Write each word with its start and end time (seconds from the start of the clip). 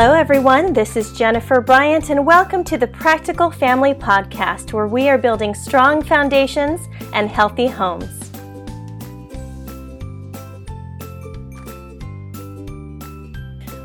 Hello, 0.00 0.14
everyone. 0.14 0.72
This 0.74 0.96
is 0.96 1.10
Jennifer 1.10 1.60
Bryant, 1.60 2.08
and 2.08 2.24
welcome 2.24 2.62
to 2.62 2.78
the 2.78 2.86
Practical 2.86 3.50
Family 3.50 3.94
Podcast, 3.94 4.72
where 4.72 4.86
we 4.86 5.08
are 5.08 5.18
building 5.18 5.54
strong 5.54 6.04
foundations 6.04 6.88
and 7.12 7.28
healthy 7.28 7.66
homes. 7.66 8.30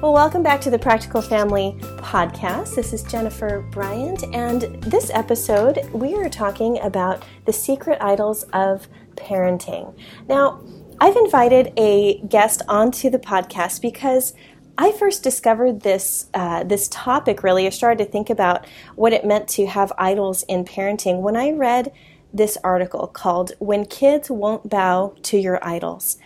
Well, 0.04 0.14
welcome 0.14 0.44
back 0.44 0.62
to 0.62 0.70
the 0.70 0.78
Practical 0.80 1.20
Family 1.20 1.76
Podcast. 1.98 2.76
This 2.76 2.94
is 2.94 3.02
Jennifer 3.02 3.68
Bryant, 3.72 4.24
and 4.36 4.62
this 4.84 5.10
episode 5.16 5.80
we 5.94 6.14
are 6.14 6.30
talking 6.30 6.80
about 6.82 7.26
the 7.46 7.54
secret 7.54 7.98
idols 8.02 8.44
of 8.54 8.88
parenting. 9.16 9.98
Now, 10.30 10.62
I've 11.00 11.18
invited 11.18 11.74
a 11.76 12.20
guest 12.30 12.62
onto 12.70 13.10
the 13.10 13.20
podcast 13.20 13.82
because 13.82 14.34
I 14.78 14.92
first 14.92 15.24
discovered 15.24 15.82
this 15.82 16.28
uh, 16.34 16.64
this 16.64 16.88
topic 16.88 17.44
really. 17.44 17.68
I 17.68 17.70
started 17.70 18.04
to 18.04 18.12
think 18.12 18.30
about 18.30 18.66
what 18.96 19.14
it 19.14 19.26
meant 19.26 19.48
to 19.50 19.68
have 19.68 19.94
idols 19.98 20.44
in 20.44 20.66
parenting 20.66 21.22
when 21.22 21.36
I 21.36 21.52
read 21.52 21.92
this 22.34 22.58
article 22.64 23.08
called 23.08 23.54
"When 23.60 23.86
Kids 23.86 24.32
Won't 24.32 24.70
Bow 24.70 25.16
to 25.24 25.38
Your 25.38 25.64
Idols." 25.64 26.18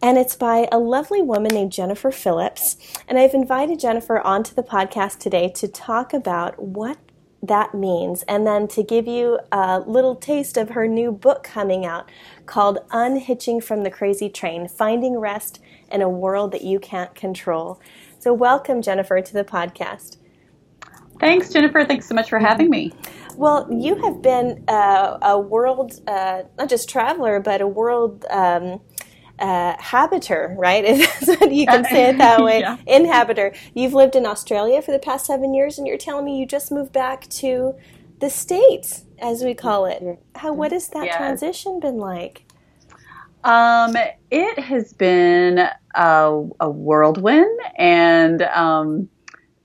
And 0.00 0.16
it's 0.16 0.36
by 0.36 0.68
a 0.70 0.78
lovely 0.78 1.22
woman 1.22 1.52
named 1.52 1.72
Jennifer 1.72 2.12
Phillips. 2.12 2.76
And 3.08 3.18
I've 3.18 3.34
invited 3.34 3.80
Jennifer 3.80 4.20
onto 4.20 4.54
the 4.54 4.62
podcast 4.62 5.18
today 5.18 5.48
to 5.56 5.66
talk 5.66 6.14
about 6.14 6.62
what 6.62 6.98
that 7.42 7.74
means 7.74 8.22
and 8.22 8.46
then 8.46 8.68
to 8.68 8.82
give 8.82 9.06
you 9.06 9.38
a 9.52 9.80
little 9.80 10.14
taste 10.14 10.56
of 10.56 10.70
her 10.70 10.86
new 10.86 11.12
book 11.12 11.42
coming 11.44 11.84
out 11.84 12.10
called 12.48 12.78
Unhitching 12.90 13.60
from 13.60 13.84
the 13.84 13.90
Crazy 13.90 14.28
Train 14.28 14.66
Finding 14.66 15.18
Rest 15.18 15.60
in 15.92 16.02
a 16.02 16.08
world 16.08 16.50
that 16.52 16.62
you 16.62 16.80
can't 16.80 17.14
control. 17.14 17.80
So, 18.18 18.32
welcome, 18.32 18.82
Jennifer, 18.82 19.20
to 19.20 19.32
the 19.32 19.44
podcast. 19.44 20.16
Thanks, 21.20 21.52
Jennifer. 21.52 21.84
Thanks 21.84 22.08
so 22.08 22.14
much 22.14 22.28
for 22.28 22.38
having 22.38 22.70
me. 22.70 22.92
Well, 23.36 23.68
you 23.70 23.94
have 24.02 24.22
been 24.22 24.64
uh, 24.66 25.18
a 25.22 25.38
world, 25.38 26.00
uh, 26.08 26.42
not 26.56 26.68
just 26.68 26.88
traveler, 26.88 27.38
but 27.38 27.60
a 27.60 27.68
world 27.68 28.24
um, 28.30 28.80
uh, 29.38 29.76
habiter, 29.78 30.54
right? 30.58 30.84
you 31.50 31.66
can 31.66 31.84
say 31.84 32.10
it 32.10 32.18
that 32.18 32.42
way. 32.42 32.60
yeah. 32.60 32.78
Inhabitor. 32.86 33.56
You've 33.74 33.94
lived 33.94 34.16
in 34.16 34.26
Australia 34.26 34.82
for 34.82 34.92
the 34.92 34.98
past 34.98 35.26
seven 35.26 35.54
years, 35.54 35.78
and 35.78 35.86
you're 35.86 35.98
telling 35.98 36.24
me 36.24 36.38
you 36.38 36.46
just 36.46 36.72
moved 36.72 36.92
back 36.92 37.28
to 37.28 37.74
the 38.20 38.30
States, 38.30 39.04
as 39.20 39.42
we 39.42 39.54
call 39.54 39.86
it. 39.86 40.02
How, 40.34 40.52
what 40.52 40.72
has 40.72 40.88
that 40.88 41.16
transition 41.16 41.80
been 41.80 41.96
like? 41.96 42.44
Um, 43.44 43.94
it 44.30 44.58
has 44.58 44.92
been 44.92 45.58
a, 45.94 46.42
a 46.60 46.70
whirlwind 46.70 47.60
and 47.76 48.42
um, 48.42 49.08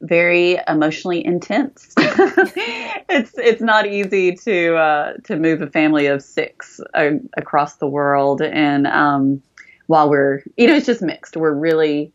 very 0.02 0.60
emotionally 0.68 1.26
intense. 1.26 1.94
it's 1.98 3.32
it's 3.38 3.62
not 3.62 3.88
easy 3.88 4.36
to 4.36 4.76
uh, 4.76 5.14
to 5.24 5.38
move 5.38 5.62
a 5.62 5.68
family 5.68 6.06
of 6.06 6.22
six 6.22 6.80
uh, 6.94 7.12
across 7.36 7.76
the 7.76 7.88
world, 7.88 8.42
and 8.42 8.86
um, 8.88 9.42
while 9.88 10.10
we're 10.10 10.44
you 10.58 10.68
know 10.68 10.76
it's 10.76 10.86
just 10.86 11.02
mixed. 11.02 11.36
We're 11.36 11.54
really 11.54 12.14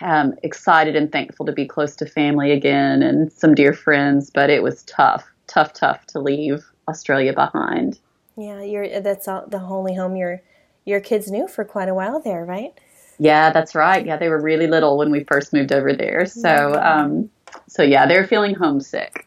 um, 0.00 0.34
excited 0.42 0.96
and 0.96 1.10
thankful 1.10 1.46
to 1.46 1.52
be 1.52 1.66
close 1.66 1.96
to 1.96 2.06
family 2.06 2.52
again 2.52 3.02
and 3.02 3.32
some 3.32 3.54
dear 3.54 3.72
friends, 3.72 4.30
but 4.30 4.50
it 4.50 4.62
was 4.62 4.82
tough, 4.84 5.24
tough, 5.56 5.72
tough 5.72 6.06
to 6.06 6.20
leave 6.20 6.70
Australia 6.86 7.32
behind. 7.32 7.98
Yeah, 8.36 8.62
you're 8.62 9.00
that's 9.00 9.26
all, 9.26 9.46
the 9.46 9.60
only 9.60 9.94
home 9.94 10.16
you're 10.16 10.42
your 10.84 11.00
kids 11.00 11.30
knew 11.30 11.48
for 11.48 11.64
quite 11.64 11.88
a 11.88 11.94
while 11.94 12.20
there, 12.20 12.44
right? 12.44 12.78
Yeah, 13.18 13.50
that's 13.50 13.74
right. 13.74 14.04
Yeah, 14.04 14.18
they 14.18 14.28
were 14.28 14.40
really 14.40 14.66
little 14.66 14.98
when 14.98 15.10
we 15.10 15.24
first 15.24 15.54
moved 15.54 15.72
over 15.72 15.94
there. 15.94 16.26
So, 16.26 16.74
um, 16.74 17.30
so 17.66 17.82
yeah, 17.82 18.06
they're 18.06 18.26
feeling 18.26 18.54
homesick, 18.54 19.26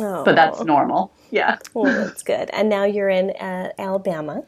oh. 0.00 0.24
but 0.24 0.34
that's 0.34 0.64
normal. 0.64 1.12
Yeah. 1.30 1.58
Well, 1.74 1.84
that's 1.84 2.22
good. 2.22 2.48
And 2.54 2.70
now 2.70 2.84
you're 2.84 3.10
in 3.10 3.30
uh, 3.32 3.72
Alabama, 3.78 4.44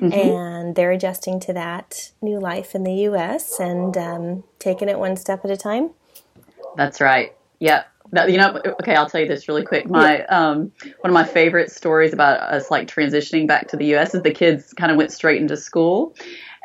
mm-hmm. 0.00 0.12
and 0.12 0.74
they're 0.74 0.90
adjusting 0.90 1.38
to 1.40 1.52
that 1.52 2.10
new 2.20 2.40
life 2.40 2.74
in 2.74 2.82
the 2.82 2.94
U.S. 3.10 3.60
and 3.60 3.96
um, 3.96 4.44
taking 4.58 4.88
it 4.88 4.98
one 4.98 5.16
step 5.16 5.44
at 5.44 5.52
a 5.52 5.56
time. 5.56 5.90
That's 6.76 7.00
right. 7.00 7.32
Yep 7.60 7.86
you 8.28 8.36
know, 8.36 8.60
okay, 8.80 8.94
I'll 8.94 9.08
tell 9.08 9.20
you 9.20 9.28
this 9.28 9.48
really 9.48 9.64
quick. 9.64 9.88
My 9.88 10.24
um, 10.26 10.72
one 11.00 11.10
of 11.10 11.12
my 11.12 11.24
favorite 11.24 11.70
stories 11.70 12.12
about 12.12 12.40
us 12.40 12.70
like 12.70 12.88
transitioning 12.88 13.46
back 13.46 13.68
to 13.68 13.76
the 13.76 13.86
U.S. 13.86 14.14
is 14.14 14.22
the 14.22 14.32
kids 14.32 14.72
kind 14.72 14.90
of 14.90 14.96
went 14.96 15.12
straight 15.12 15.40
into 15.40 15.56
school, 15.56 16.14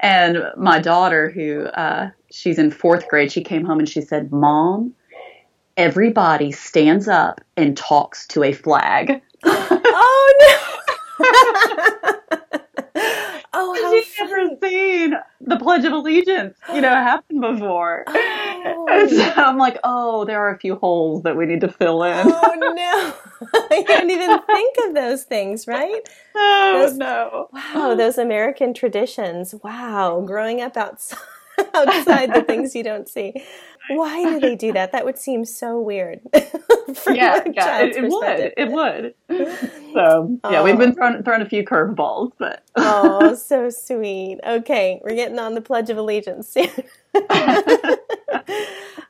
and 0.02 0.44
my 0.58 0.80
daughter, 0.80 1.30
who 1.30 1.66
uh, 1.66 2.10
she's 2.32 2.58
in 2.58 2.72
fourth 2.72 3.08
grade, 3.08 3.32
she 3.32 3.44
came 3.44 3.66
home 3.66 3.80
and 3.80 3.90
she 3.90 4.02
said, 4.02 4.32
"Mom, 4.32 4.94
everybody 5.78 6.52
stands 6.52 7.08
up 7.08 7.42
and 7.58 7.78
talks 7.78 8.26
to 8.28 8.44
a 8.44 8.54
flag." 8.54 9.22
oh 9.44 10.38
no! 10.42 10.78
Oh, 13.64 14.02
she's 14.04 14.20
never 14.20 14.50
seen 14.62 15.14
the 15.40 15.58
Pledge 15.58 15.86
of 15.86 15.94
Allegiance, 15.94 16.58
you 16.74 16.82
know, 16.82 16.90
happen 16.90 17.40
before. 17.40 18.06
Oh. 18.64 19.08
So 19.08 19.32
I'm 19.38 19.58
like, 19.58 19.80
oh, 19.84 20.24
there 20.26 20.40
are 20.40 20.54
a 20.54 20.60
few 20.60 20.76
holes 20.76 21.24
that 21.24 21.36
we 21.36 21.48
need 21.48 21.62
to 21.62 21.68
fill 21.68 22.04
in. 22.04 22.28
Oh 22.28 22.54
no, 22.76 23.50
I 23.72 23.84
didn't 23.88 24.12
even 24.12 24.40
think 24.44 24.78
of 24.86 24.94
those 24.94 25.24
things, 25.24 25.66
right? 25.68 26.02
Oh 26.36 26.84
those, 26.86 26.98
no! 26.98 27.50
Wow, 27.52 27.96
those 27.96 28.18
American 28.20 28.74
traditions. 28.74 29.56
Wow, 29.64 30.22
growing 30.26 30.62
up 30.62 30.78
outside 30.78 31.18
outside 31.74 32.34
the 32.34 32.42
things 32.48 32.76
you 32.76 32.84
don't 32.84 33.08
see. 33.08 33.34
Why 33.90 34.24
do 34.24 34.40
they 34.40 34.56
do 34.56 34.72
that? 34.74 34.92
That 34.92 35.06
would 35.06 35.18
seem 35.18 35.44
so 35.44 35.80
weird. 35.80 36.22
yeah, 36.34 37.44
yeah, 37.52 37.82
it, 37.82 37.96
it 37.98 38.10
would. 38.10 38.54
It 38.58 38.72
would. 38.72 39.16
So 39.94 40.38
yeah, 40.50 40.60
oh. 40.60 40.64
we've 40.64 40.78
been 40.78 40.94
thrown 40.94 41.24
thrown 41.24 41.42
a 41.42 41.50
few 41.50 41.64
curveballs, 41.64 42.32
but 42.38 42.64
oh, 42.76 43.36
so 43.36 43.70
sweet. 43.70 44.40
Okay, 44.48 45.02
we're 45.04 45.16
getting 45.16 45.40
on 45.40 45.56
the 45.56 45.62
Pledge 45.62 45.90
of 45.90 45.98
Allegiance 45.98 46.48
soon. 46.48 46.70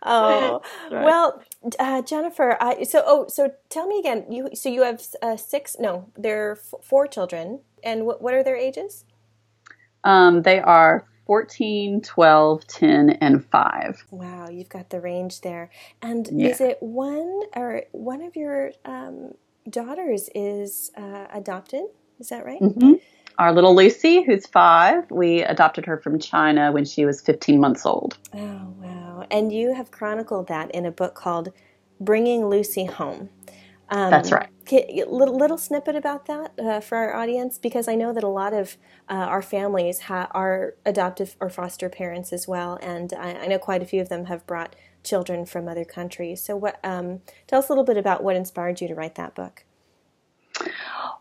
oh 0.04 0.62
right. 0.92 1.04
well, 1.04 1.44
uh, 1.78 2.02
Jennifer. 2.02 2.58
I, 2.60 2.84
so 2.84 3.04
oh, 3.06 3.28
so 3.28 3.52
tell 3.70 3.88
me 3.88 4.00
again. 4.00 4.26
You 4.30 4.50
so 4.54 4.70
you 4.70 4.84
have 4.84 5.04
uh, 5.22 5.38
six? 5.38 5.76
No, 5.80 6.10
there 6.18 6.50
are 6.50 6.54
f- 6.54 6.84
four 6.84 7.08
children, 7.08 7.60
and 7.84 8.06
what 8.06 8.22
what 8.22 8.34
are 8.34 8.44
their 8.44 8.58
ages? 8.58 9.06
Um, 10.04 10.42
they 10.42 10.60
are 10.60 11.06
14, 11.32 12.02
12, 12.02 12.68
10, 12.68 13.10
and 13.22 13.46
5. 13.46 14.06
Wow, 14.12 14.50
you've 14.50 14.68
got 14.68 14.90
the 14.90 15.00
range 15.00 15.40
there. 15.40 15.70
And 16.02 16.28
yeah. 16.30 16.50
is 16.50 16.60
it 16.60 16.76
one 16.82 17.44
or 17.56 17.84
one 17.94 18.22
of 18.22 18.36
your 18.36 18.74
um, 18.84 19.36
daughters 19.70 20.30
is 20.36 20.92
uh, 20.98 21.28
adopted? 21.32 21.86
Is 22.20 22.28
that 22.28 22.44
right? 22.44 22.60
Mm-hmm. 22.60 22.96
Our 23.38 23.54
little 23.54 23.74
Lucy, 23.74 24.24
who's 24.24 24.46
five, 24.46 25.10
we 25.10 25.42
adopted 25.42 25.86
her 25.86 25.98
from 26.00 26.20
China 26.20 26.74
when 26.74 26.84
she 26.84 27.06
was 27.06 27.22
15 27.22 27.62
months 27.62 27.86
old. 27.86 28.18
Oh, 28.34 28.74
wow. 28.82 29.26
And 29.32 29.54
you 29.54 29.74
have 29.74 29.90
chronicled 29.90 30.50
that 30.50 30.72
in 30.72 30.86
a 30.86 30.92
book 30.92 31.16
called 31.16 31.54
Bringing 32.02 32.48
Lucy 32.48 32.84
Home. 32.84 33.30
Um, 33.88 34.12
That's 34.12 34.34
right. 34.34 34.50
Little, 34.72 35.38
little 35.38 35.58
snippet 35.58 35.96
about 35.96 36.28
that 36.28 36.54
uh, 36.60 36.80
for 36.80 36.98
our 36.98 37.16
audience 37.16 37.58
because 37.58 37.88
I 37.88 37.96
know 37.96 38.14
that 38.14 38.24
a 38.24 38.30
lot 38.30 38.54
of 38.54 38.78
uh, 39.10 39.14
our 39.14 39.42
families 39.42 40.02
ha- 40.02 40.30
are 40.32 40.76
adoptive 40.86 41.36
or 41.40 41.50
foster 41.50 41.90
parents 41.90 42.32
as 42.32 42.48
well, 42.48 42.80
and 42.82 43.14
I, 43.14 43.34
I, 43.34 43.48
know 43.48 43.60
quite 43.60 43.82
a 43.82 43.86
few 43.86 44.02
of 44.02 44.10
them 44.10 44.26
have 44.26 44.48
brought 44.48 44.76
children 45.04 45.46
from 45.46 45.68
other 45.68 45.84
countries. 45.84 46.42
So, 46.42 46.56
what? 46.56 46.80
Um, 46.84 47.22
tell 47.48 47.60
us 47.60 47.68
a 47.68 47.72
little 47.72 47.84
bit 47.84 47.98
about 47.98 48.24
what 48.24 48.36
inspired 48.36 48.80
you 48.80 48.88
to 48.88 48.96
write 48.96 49.16
that 49.16 49.36
book. 49.36 49.66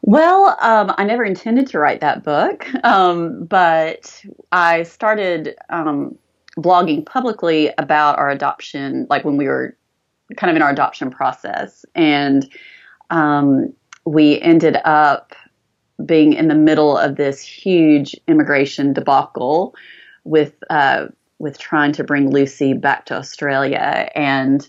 Well, 0.02 0.56
um, 0.60 0.94
I 0.96 1.04
never 1.04 1.24
intended 1.24 1.66
to 1.68 1.78
write 1.78 2.00
that 2.00 2.22
book, 2.22 2.66
um, 2.84 3.44
but 3.44 4.24
I 4.52 4.84
started 4.84 5.56
um, 5.70 6.16
blogging 6.56 7.04
publicly 7.04 7.70
about 7.78 8.18
our 8.18 8.30
adoption, 8.30 9.06
like 9.10 9.24
when 9.24 9.36
we 9.36 9.46
were 9.46 9.76
kind 10.36 10.50
of 10.50 10.56
in 10.56 10.62
our 10.62 10.70
adoption 10.70 11.10
process. 11.10 11.84
And 11.94 12.48
um, 13.10 13.72
we 14.04 14.40
ended 14.40 14.76
up 14.84 15.34
being 16.04 16.32
in 16.32 16.48
the 16.48 16.54
middle 16.54 16.96
of 16.96 17.16
this 17.16 17.42
huge 17.42 18.16
immigration 18.26 18.92
debacle 18.92 19.74
with 20.24 20.54
uh, 20.70 21.06
with 21.38 21.58
trying 21.58 21.92
to 21.92 22.04
bring 22.04 22.30
Lucy 22.30 22.74
back 22.74 23.06
to 23.06 23.16
Australia, 23.16 24.10
and 24.14 24.68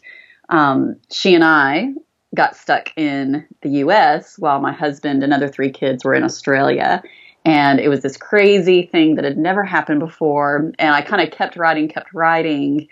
um, 0.50 0.96
she 1.10 1.36
and 1.36 1.44
I 1.44 1.94
got 2.36 2.56
stuck 2.56 2.92
in 2.96 3.46
the 3.62 3.70
U.S. 3.70 4.40
while 4.40 4.60
my 4.62 4.72
husband 4.72 5.24
and 5.24 5.34
other 5.34 5.50
three 5.50 5.72
kids 5.72 6.06
were 6.06 6.14
in 6.14 6.24
Australia. 6.24 7.04
And 7.44 7.80
it 7.80 7.90
was 7.90 8.02
this 8.02 8.18
crazy 8.18 8.84
thing 8.84 9.16
that 9.16 9.26
had 9.26 9.38
never 9.38 9.64
happened 9.64 10.00
before. 10.00 10.72
And 10.80 10.96
I 10.96 11.02
kind 11.02 11.22
of 11.22 11.36
kept 11.36 11.58
writing, 11.58 11.90
kept 11.90 12.14
writing. 12.14 12.88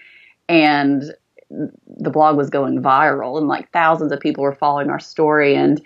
And 0.49 1.13
the 1.49 2.09
blog 2.09 2.37
was 2.37 2.49
going 2.49 2.81
viral 2.81 3.37
and 3.37 3.47
like 3.47 3.71
thousands 3.71 4.11
of 4.11 4.19
people 4.19 4.43
were 4.43 4.55
following 4.55 4.89
our 4.89 4.99
story 4.99 5.55
and 5.55 5.81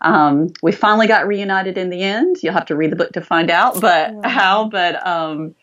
um, 0.00 0.52
we 0.62 0.72
finally 0.72 1.08
got 1.08 1.26
reunited 1.26 1.76
in 1.76 1.90
the 1.90 2.02
end. 2.02 2.36
You'll 2.42 2.52
have 2.52 2.66
to 2.66 2.76
read 2.76 2.92
the 2.92 2.96
book 2.96 3.12
to 3.12 3.20
find 3.20 3.50
out, 3.50 3.80
but 3.80 4.14
wow. 4.14 4.28
how. 4.28 4.68
But 4.68 5.04
um, 5.06 5.54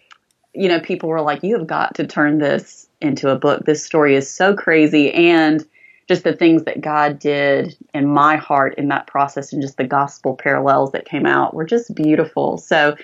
you 0.53 0.67
know, 0.67 0.79
people 0.79 1.09
were 1.09 1.21
like, 1.21 1.43
you 1.43 1.57
have 1.57 1.67
got 1.67 1.95
to 1.95 2.07
turn 2.07 2.39
this 2.39 2.87
into 3.01 3.29
a 3.29 3.35
book. 3.37 3.65
This 3.65 3.85
story 3.85 4.15
is 4.15 4.29
so 4.29 4.55
crazy. 4.55 5.11
And 5.13 5.65
just 6.07 6.23
the 6.23 6.33
things 6.33 6.63
that 6.63 6.81
God 6.81 7.17
did 7.17 7.75
in 7.93 8.07
my 8.07 8.37
heart 8.37 8.75
in 8.77 8.89
that 8.89 9.07
process 9.07 9.51
and 9.51 9.61
just 9.61 9.77
the 9.77 9.83
gospel 9.83 10.35
parallels 10.35 10.91
that 10.91 11.05
came 11.05 11.25
out 11.25 11.53
were 11.53 11.65
just 11.65 11.95
beautiful. 11.95 12.57
So, 12.57 12.95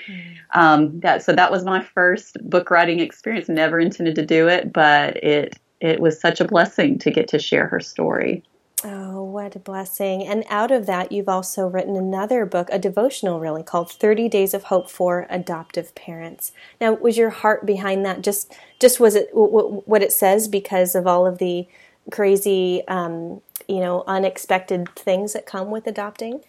um, 0.53 0.99
that, 0.99 1.23
so 1.23 1.33
that 1.33 1.51
was 1.51 1.63
my 1.63 1.83
first 1.83 2.37
book 2.47 2.69
writing 2.69 2.99
experience. 2.99 3.49
Never 3.49 3.79
intended 3.79 4.15
to 4.15 4.25
do 4.25 4.47
it, 4.47 4.71
but 4.71 5.17
it, 5.17 5.57
it 5.81 5.99
was 5.99 6.19
such 6.19 6.39
a 6.39 6.45
blessing 6.45 6.99
to 6.99 7.11
get 7.11 7.27
to 7.29 7.39
share 7.39 7.67
her 7.67 7.79
story. 7.79 8.43
Oh, 8.83 9.21
what 9.23 9.55
a 9.55 9.59
blessing. 9.59 10.25
And 10.25 10.43
out 10.49 10.71
of 10.71 10.87
that, 10.87 11.11
you've 11.11 11.29
also 11.29 11.67
written 11.67 11.95
another 11.95 12.45
book, 12.45 12.67
a 12.71 12.79
devotional 12.79 13.39
really, 13.39 13.61
called 13.61 13.91
30 13.91 14.27
Days 14.27 14.55
of 14.55 14.63
Hope 14.65 14.89
for 14.89 15.27
Adoptive 15.29 15.93
Parents. 15.93 16.51
Now, 16.79 16.93
was 16.93 17.15
your 17.15 17.29
heart 17.29 17.65
behind 17.65 18.05
that 18.05 18.23
just 18.23 18.55
just 18.79 18.99
was 18.99 19.13
it 19.13 19.29
what 19.33 20.01
it 20.01 20.11
says 20.11 20.47
because 20.47 20.95
of 20.95 21.05
all 21.05 21.27
of 21.27 21.37
the 21.37 21.67
crazy, 22.11 22.81
um, 22.87 23.41
you 23.67 23.79
know, 23.79 24.03
unexpected 24.07 24.89
things 24.95 25.33
that 25.33 25.45
come 25.45 25.69
with 25.69 25.85
adopting? 25.85 26.41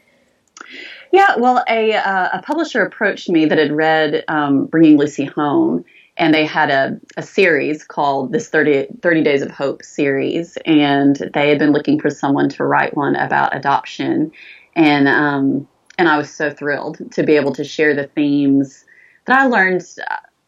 Yeah, 1.10 1.36
well, 1.36 1.62
a, 1.68 1.94
uh, 1.94 2.28
a 2.34 2.42
publisher 2.42 2.82
approached 2.82 3.28
me 3.28 3.44
that 3.46 3.58
had 3.58 3.72
read 3.72 4.24
um, 4.28 4.66
Bringing 4.66 4.96
Lucy 4.96 5.24
Home, 5.24 5.84
and 6.16 6.34
they 6.34 6.44
had 6.44 6.70
a, 6.70 7.00
a 7.16 7.22
series 7.22 7.84
called 7.84 8.32
this 8.32 8.48
30, 8.48 8.88
30 9.00 9.22
Days 9.22 9.42
of 9.42 9.50
Hope 9.50 9.82
series, 9.82 10.58
and 10.66 11.16
they 11.34 11.48
had 11.48 11.58
been 11.58 11.72
looking 11.72 11.98
for 12.00 12.10
someone 12.10 12.48
to 12.50 12.64
write 12.64 12.96
one 12.96 13.16
about 13.16 13.56
adoption, 13.56 14.30
and 14.76 15.08
um, 15.08 15.66
and 15.98 16.08
I 16.08 16.16
was 16.18 16.30
so 16.32 16.50
thrilled 16.50 16.98
to 17.12 17.22
be 17.22 17.36
able 17.36 17.54
to 17.54 17.64
share 17.64 17.94
the 17.94 18.06
themes 18.08 18.84
that 19.26 19.38
I 19.38 19.46
learned. 19.46 19.82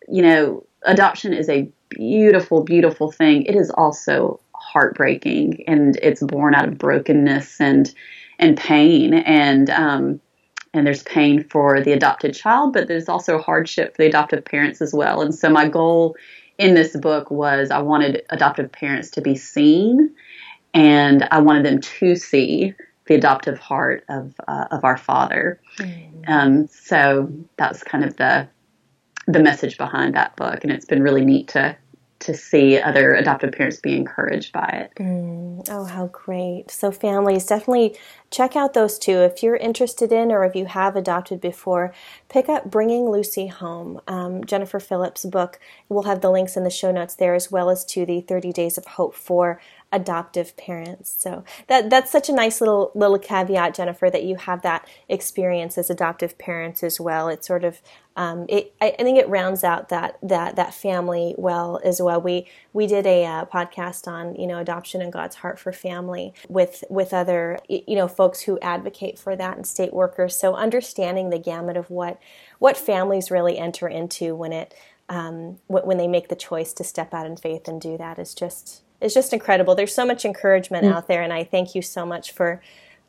You 0.08 0.22
know, 0.22 0.66
adoption 0.84 1.32
is 1.32 1.48
a 1.48 1.68
beautiful, 1.90 2.62
beautiful 2.62 3.10
thing. 3.10 3.44
It 3.44 3.54
is 3.54 3.70
also 3.70 4.40
heartbreaking 4.54 5.62
and 5.66 5.96
it's 6.02 6.22
born 6.22 6.54
out 6.54 6.66
of 6.66 6.78
brokenness 6.78 7.60
and 7.60 7.94
and 8.38 8.56
pain 8.56 9.14
and 9.14 9.70
um, 9.70 10.20
and 10.74 10.84
there's 10.84 11.04
pain 11.04 11.44
for 11.44 11.80
the 11.80 11.92
adopted 11.92 12.34
child, 12.34 12.72
but 12.72 12.88
there's 12.88 13.08
also 13.08 13.38
hardship 13.38 13.94
for 13.94 14.02
the 14.02 14.08
adoptive 14.08 14.44
parents 14.44 14.82
as 14.82 14.92
well. 14.92 15.22
And 15.22 15.34
so 15.34 15.48
my 15.48 15.68
goal 15.68 16.16
in 16.58 16.74
this 16.74 16.96
book 16.96 17.30
was 17.30 17.70
I 17.70 17.78
wanted 17.78 18.22
adoptive 18.30 18.70
parents 18.70 19.10
to 19.10 19.22
be 19.22 19.36
seen, 19.36 20.12
and 20.74 21.26
I 21.30 21.40
wanted 21.40 21.64
them 21.64 21.80
to 21.80 22.16
see 22.16 22.74
the 23.06 23.14
adoptive 23.14 23.58
heart 23.58 24.04
of 24.08 24.34
uh, 24.48 24.66
of 24.72 24.84
our 24.84 24.96
Father. 24.96 25.60
Mm. 25.78 26.28
Um, 26.28 26.66
so 26.66 27.32
that's 27.56 27.82
kind 27.84 28.04
of 28.04 28.16
the 28.16 28.48
the 29.26 29.40
message 29.40 29.78
behind 29.78 30.14
that 30.14 30.36
book, 30.36 30.64
and 30.64 30.72
it's 30.72 30.86
been 30.86 31.02
really 31.02 31.24
neat 31.24 31.48
to 31.48 31.76
to 32.24 32.34
see 32.34 32.78
other 32.78 33.12
adoptive 33.12 33.52
parents 33.52 33.78
be 33.80 33.96
encouraged 33.96 34.50
by 34.52 34.66
it. 34.88 35.02
Mm, 35.02 35.66
oh, 35.68 35.84
how 35.84 36.06
great. 36.06 36.70
So, 36.70 36.90
families, 36.90 37.44
definitely 37.44 37.96
check 38.34 38.56
out 38.56 38.74
those 38.74 38.98
two. 38.98 39.18
If 39.18 39.42
you're 39.42 39.56
interested 39.56 40.10
in 40.10 40.32
or 40.32 40.44
if 40.44 40.56
you 40.56 40.66
have 40.66 40.96
adopted 40.96 41.40
before, 41.40 41.94
pick 42.28 42.48
up 42.48 42.68
Bringing 42.68 43.08
Lucy 43.08 43.46
Home, 43.46 44.00
um, 44.08 44.44
Jennifer 44.44 44.80
Phillips' 44.80 45.24
book. 45.24 45.60
We'll 45.88 46.02
have 46.02 46.20
the 46.20 46.30
links 46.30 46.56
in 46.56 46.64
the 46.64 46.70
show 46.70 46.90
notes 46.90 47.14
there 47.14 47.34
as 47.34 47.52
well 47.52 47.70
as 47.70 47.84
to 47.86 48.04
the 48.04 48.20
30 48.22 48.52
Days 48.52 48.76
of 48.76 48.86
Hope 48.86 49.14
for 49.14 49.60
adoptive 49.94 50.56
parents. 50.56 51.14
So 51.16 51.44
that 51.68 51.88
that's 51.88 52.10
such 52.10 52.28
a 52.28 52.32
nice 52.32 52.60
little 52.60 52.90
little 52.94 53.18
caveat, 53.18 53.74
Jennifer, 53.74 54.10
that 54.10 54.24
you 54.24 54.34
have 54.34 54.62
that 54.62 54.88
experience 55.08 55.78
as 55.78 55.88
adoptive 55.88 56.36
parents 56.36 56.82
as 56.82 57.00
well. 57.00 57.28
It 57.28 57.44
sort 57.44 57.64
of 57.64 57.80
um, 58.16 58.46
it, 58.48 58.72
I, 58.80 58.94
I, 58.96 59.02
think 59.02 59.18
it 59.18 59.28
rounds 59.28 59.64
out 59.64 59.88
that 59.88 60.18
that 60.22 60.54
that 60.54 60.72
family 60.72 61.34
well 61.36 61.80
as 61.84 62.00
well. 62.00 62.20
We 62.20 62.46
we 62.72 62.86
did 62.86 63.06
a 63.06 63.24
uh, 63.24 63.44
podcast 63.46 64.06
on 64.06 64.36
you 64.36 64.46
know 64.46 64.58
adoption 64.58 65.02
and 65.02 65.12
God's 65.12 65.36
heart 65.36 65.58
for 65.58 65.72
family 65.72 66.32
with 66.48 66.84
with 66.88 67.12
other 67.12 67.58
you 67.68 67.96
know 67.96 68.06
folks 68.06 68.23
who 68.32 68.58
advocate 68.60 69.18
for 69.18 69.36
that 69.36 69.56
and 69.56 69.66
state 69.66 69.92
workers. 69.92 70.36
So 70.38 70.54
understanding 70.54 71.30
the 71.30 71.38
gamut 71.38 71.76
of 71.76 71.90
what 71.90 72.18
what 72.58 72.76
families 72.76 73.30
really 73.30 73.58
enter 73.58 73.88
into 73.88 74.34
when 74.34 74.52
it 74.52 74.74
um, 75.08 75.58
when 75.66 75.98
they 75.98 76.08
make 76.08 76.28
the 76.28 76.36
choice 76.36 76.72
to 76.74 76.84
step 76.84 77.12
out 77.12 77.26
in 77.26 77.36
faith 77.36 77.68
and 77.68 77.80
do 77.80 77.98
that 77.98 78.18
is 78.18 78.34
just 78.34 78.82
is 79.00 79.14
just 79.14 79.32
incredible. 79.32 79.74
There's 79.74 79.94
so 79.94 80.06
much 80.06 80.24
encouragement 80.24 80.84
mm. 80.84 80.92
out 80.92 81.08
there, 81.08 81.22
and 81.22 81.32
I 81.32 81.44
thank 81.44 81.74
you 81.74 81.82
so 81.82 82.06
much 82.06 82.32
for 82.32 82.62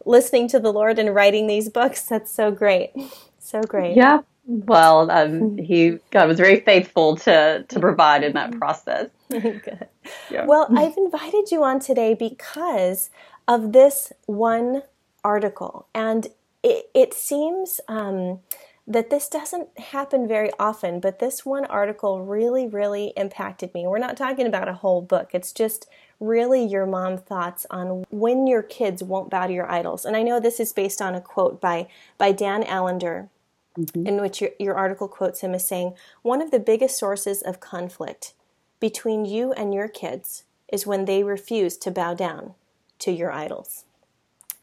listening 0.05 0.47
to 0.49 0.59
the 0.59 0.71
Lord 0.71 0.99
and 0.99 1.15
writing 1.15 1.47
these 1.47 1.69
books. 1.69 2.01
That's 2.03 2.31
so 2.31 2.51
great, 2.51 2.91
so 3.39 3.61
great. 3.61 3.95
Yeah. 3.95 4.21
Well, 4.47 5.09
um, 5.09 5.57
he 5.57 5.97
God 6.11 6.27
was 6.27 6.37
very 6.37 6.59
faithful 6.59 7.15
to 7.17 7.63
to 7.67 7.79
provide 7.79 8.23
in 8.23 8.33
that 8.33 8.51
process. 8.59 9.09
Good. 9.29 9.87
Yeah. 10.29 10.45
Well, 10.45 10.67
I've 10.75 10.97
invited 10.97 11.51
you 11.51 11.63
on 11.63 11.79
today 11.79 12.13
because 12.13 13.09
of 13.47 13.71
this 13.73 14.11
one 14.25 14.83
article, 15.25 15.87
and 15.93 16.27
it, 16.63 16.89
it 16.93 17.13
seems. 17.13 17.81
Um, 17.87 18.39
that 18.87 19.09
this 19.09 19.27
doesn't 19.27 19.79
happen 19.79 20.27
very 20.27 20.51
often, 20.59 20.99
but 20.99 21.17
this 21.17 21.43
one 21.43 21.65
article 21.65 22.23
really, 22.23 22.67
really 22.67 23.13
impacted 23.17 23.73
me. 23.73 23.87
We're 23.87 23.97
not 23.97 24.15
talking 24.15 24.45
about 24.45 24.67
a 24.67 24.73
whole 24.73 25.01
book, 25.01 25.31
it's 25.33 25.51
just 25.51 25.87
really 26.19 26.63
your 26.63 26.85
mom 26.85 27.17
thoughts 27.17 27.65
on 27.69 28.05
when 28.09 28.47
your 28.47 28.61
kids 28.61 29.03
won't 29.03 29.29
bow 29.29 29.47
to 29.47 29.53
your 29.53 29.69
idols. 29.69 30.05
And 30.05 30.15
I 30.15 30.21
know 30.21 30.39
this 30.39 30.59
is 30.59 30.71
based 30.71 31.01
on 31.01 31.15
a 31.15 31.21
quote 31.21 31.59
by, 31.59 31.87
by 32.17 32.31
Dan 32.31 32.63
Allender, 32.63 33.29
mm-hmm. 33.77 34.07
in 34.07 34.21
which 34.21 34.39
your, 34.39 34.51
your 34.59 34.75
article 34.75 35.07
quotes 35.07 35.41
him 35.41 35.53
as 35.53 35.67
saying, 35.67 35.93
One 36.21 36.41
of 36.41 36.51
the 36.51 36.59
biggest 36.59 36.97
sources 36.97 37.41
of 37.41 37.59
conflict 37.59 38.33
between 38.79 39.25
you 39.25 39.51
and 39.53 39.73
your 39.73 39.87
kids 39.87 40.43
is 40.71 40.87
when 40.87 41.05
they 41.05 41.23
refuse 41.23 41.75
to 41.77 41.91
bow 41.91 42.13
down 42.13 42.53
to 42.99 43.11
your 43.11 43.31
idols. 43.31 43.85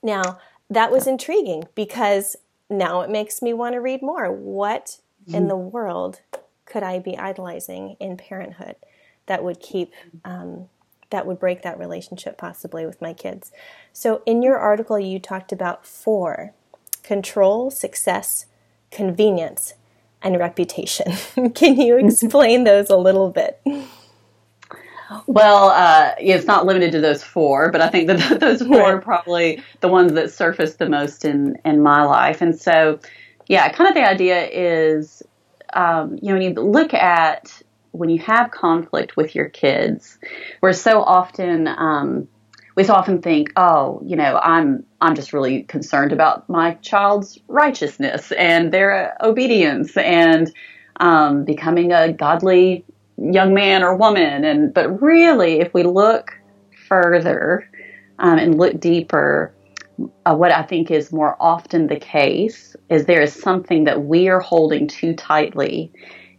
Now, 0.03 0.39
that 0.73 0.91
was 0.91 1.07
intriguing 1.07 1.65
because 1.75 2.37
now 2.71 3.03
it 3.03 3.11
makes 3.11 3.43
me 3.43 3.53
want 3.53 3.75
to 3.75 3.81
read 3.81 4.03
more. 4.03 4.33
What 4.33 4.99
mm-hmm. 5.27 5.35
in 5.35 5.49
the 5.49 5.57
world 5.57 6.21
could 6.65 6.83
I 6.83 6.99
be 6.99 7.17
idolizing 7.17 7.97
in 8.01 8.17
parenthood 8.17 8.77
that 9.27 9.45
would 9.45 9.61
keep 9.61 9.93
um, 10.25 10.69
that 11.11 11.27
would 11.27 11.39
break 11.39 11.61
that 11.63 11.79
relationship 11.79 12.39
possibly 12.39 12.87
with 12.87 13.03
my 13.03 13.13
kids? 13.13 13.53
So 13.93 14.23
in 14.25 14.43
your 14.43 14.59
article, 14.59 14.99
you 14.99 15.19
talked 15.19 15.53
about 15.53 15.87
four: 15.87 16.55
control, 17.03 17.71
success, 17.71 18.47
convenience, 18.91 19.75
and 20.23 20.39
reputation. 20.39 21.13
Can 21.55 21.79
you 21.79 21.99
explain 22.07 22.65
those 22.65 22.89
a 22.89 22.97
little 22.97 23.31
bit? 23.31 23.61
Well, 25.27 25.71
uh, 25.71 26.15
it's 26.19 26.47
not 26.47 26.67
limited 26.67 26.93
to 26.93 27.01
those 27.01 27.23
four, 27.23 27.71
but 27.71 27.81
I 27.81 27.89
think 27.89 28.07
that 28.09 28.41
those 28.41 28.63
four 28.63 28.83
are 28.83 29.01
probably 29.01 29.63
the 29.81 29.89
ones 29.89 30.13
that 30.13 30.31
surface 30.33 30.75
the 30.75 30.89
most 30.89 31.25
in 31.25 31.57
in 31.65 31.83
my 31.83 32.05
life. 32.05 32.41
And 32.41 32.59
so, 32.59 32.99
yeah, 33.49 33.71
kind 33.73 33.89
of 33.89 33.95
the 33.95 34.09
idea 34.09 34.47
is, 34.47 35.23
um, 35.73 36.19
you 36.21 36.29
know, 36.29 36.35
when 36.35 36.43
you 36.43 36.55
look 36.55 36.95
at 36.95 37.63
when 37.93 38.09
you 38.11 38.19
have 38.21 38.51
conflict 38.51 39.17
with 39.17 39.35
your 39.35 39.49
kids, 39.49 40.19
we're 40.61 40.73
so 40.73 41.03
often 41.03 41.69
um, 41.69 42.29
we 42.75 42.85
so 42.85 42.95
often 42.95 43.21
think, 43.21 43.53
oh, 43.57 44.01
you 44.05 44.17
know, 44.17 44.39
I'm 44.43 44.85
I'm 45.01 45.15
just 45.15 45.33
really 45.33 45.65
concerned 45.65 46.13
about 46.13 46.49
my 46.49 46.75
child's 46.75 47.39
righteousness 47.49 48.33
and 48.33 48.73
their 48.73 49.17
obedience 49.23 49.97
and 49.97 50.53
um, 50.97 51.45
becoming 51.45 51.93
a 51.93 52.13
godly 52.13 52.85
young 53.31 53.55
man 53.55 53.83
or 53.83 53.97
woman. 53.97 54.45
And 54.45 54.73
but 54.73 55.01
really, 55.01 55.61
if 55.61 55.73
we 55.75 55.83
look 55.83 56.33
further 56.89 57.69
um, 58.19 58.39
and 58.39 58.59
look 58.59 58.81
deeper, 58.81 59.55
uh, 60.27 60.35
what 60.35 60.53
I 60.53 60.63
think 60.63 60.91
is 60.91 61.13
more 61.13 61.37
often 61.39 61.87
the 61.87 61.99
case 61.99 62.75
is 62.89 63.05
there 63.05 63.23
is 63.23 63.33
something 63.33 63.85
that 63.85 64.05
we 64.05 64.29
are 64.29 64.41
holding 64.41 64.89
too 64.89 65.15
tightly, 65.15 65.93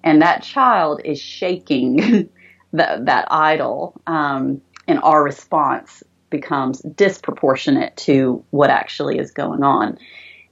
and 0.04 0.22
that 0.22 0.44
child 0.44 1.02
is 1.06 1.20
shaking 1.20 2.30
that 2.74 3.06
that 3.06 3.28
idol, 3.32 4.02
um, 4.08 4.62
and 4.88 5.00
our 5.00 5.24
response 5.24 6.04
becomes 6.30 6.80
disproportionate 6.80 7.96
to 7.96 8.44
what 8.50 8.72
actually 8.72 9.20
is 9.20 9.32
going 9.32 9.64
on. 9.64 9.98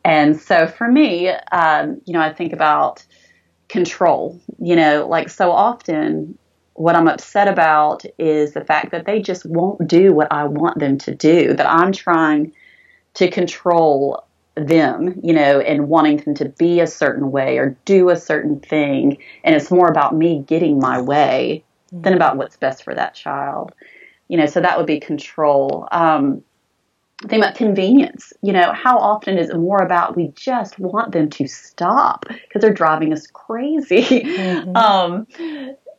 And 0.05 0.39
so 0.39 0.67
for 0.67 0.87
me, 0.87 1.29
um, 1.29 2.01
you 2.05 2.13
know, 2.13 2.21
I 2.21 2.33
think 2.33 2.53
about 2.53 3.03
control. 3.71 4.39
You 4.59 4.75
know, 4.75 5.07
like 5.07 5.29
so 5.29 5.51
often, 5.51 6.37
what 6.73 6.95
I'm 6.95 7.07
upset 7.07 7.47
about 7.47 8.03
is 8.19 8.53
the 8.53 8.65
fact 8.65 8.91
that 8.91 9.05
they 9.05 9.21
just 9.21 9.45
won't 9.45 9.87
do 9.87 10.13
what 10.13 10.31
I 10.31 10.45
want 10.45 10.79
them 10.79 10.97
to 10.99 11.15
do, 11.15 11.53
that 11.53 11.67
I'm 11.67 11.91
trying 11.91 12.53
to 13.15 13.29
control 13.29 14.25
them, 14.55 15.19
you 15.23 15.33
know, 15.33 15.59
and 15.59 15.87
wanting 15.87 16.17
them 16.17 16.33
to 16.35 16.49
be 16.49 16.81
a 16.81 16.87
certain 16.87 17.31
way 17.31 17.57
or 17.57 17.77
do 17.85 18.09
a 18.09 18.15
certain 18.15 18.59
thing. 18.59 19.17
And 19.43 19.55
it's 19.55 19.71
more 19.71 19.87
about 19.87 20.15
me 20.15 20.43
getting 20.45 20.79
my 20.79 21.01
way 21.01 21.63
mm-hmm. 21.93 22.01
than 22.01 22.13
about 22.13 22.37
what's 22.37 22.57
best 22.57 22.83
for 22.83 22.93
that 22.93 23.15
child. 23.15 23.73
You 24.27 24.37
know, 24.37 24.45
so 24.45 24.61
that 24.61 24.77
would 24.77 24.87
be 24.87 24.99
control. 24.99 25.87
Um, 25.91 26.43
think 27.27 27.43
about 27.43 27.55
convenience. 27.55 28.33
You 28.41 28.53
know, 28.53 28.73
how 28.73 28.97
often 28.97 29.37
is 29.37 29.49
it 29.49 29.57
more 29.57 29.81
about 29.81 30.15
we 30.15 30.29
just 30.29 30.79
want 30.79 31.11
them 31.11 31.29
to 31.31 31.47
stop 31.47 32.25
because 32.27 32.61
they're 32.61 32.73
driving 32.73 33.13
us 33.13 33.27
crazy? 33.27 34.03
Mm-hmm. 34.03 34.75
Um, 34.81 35.27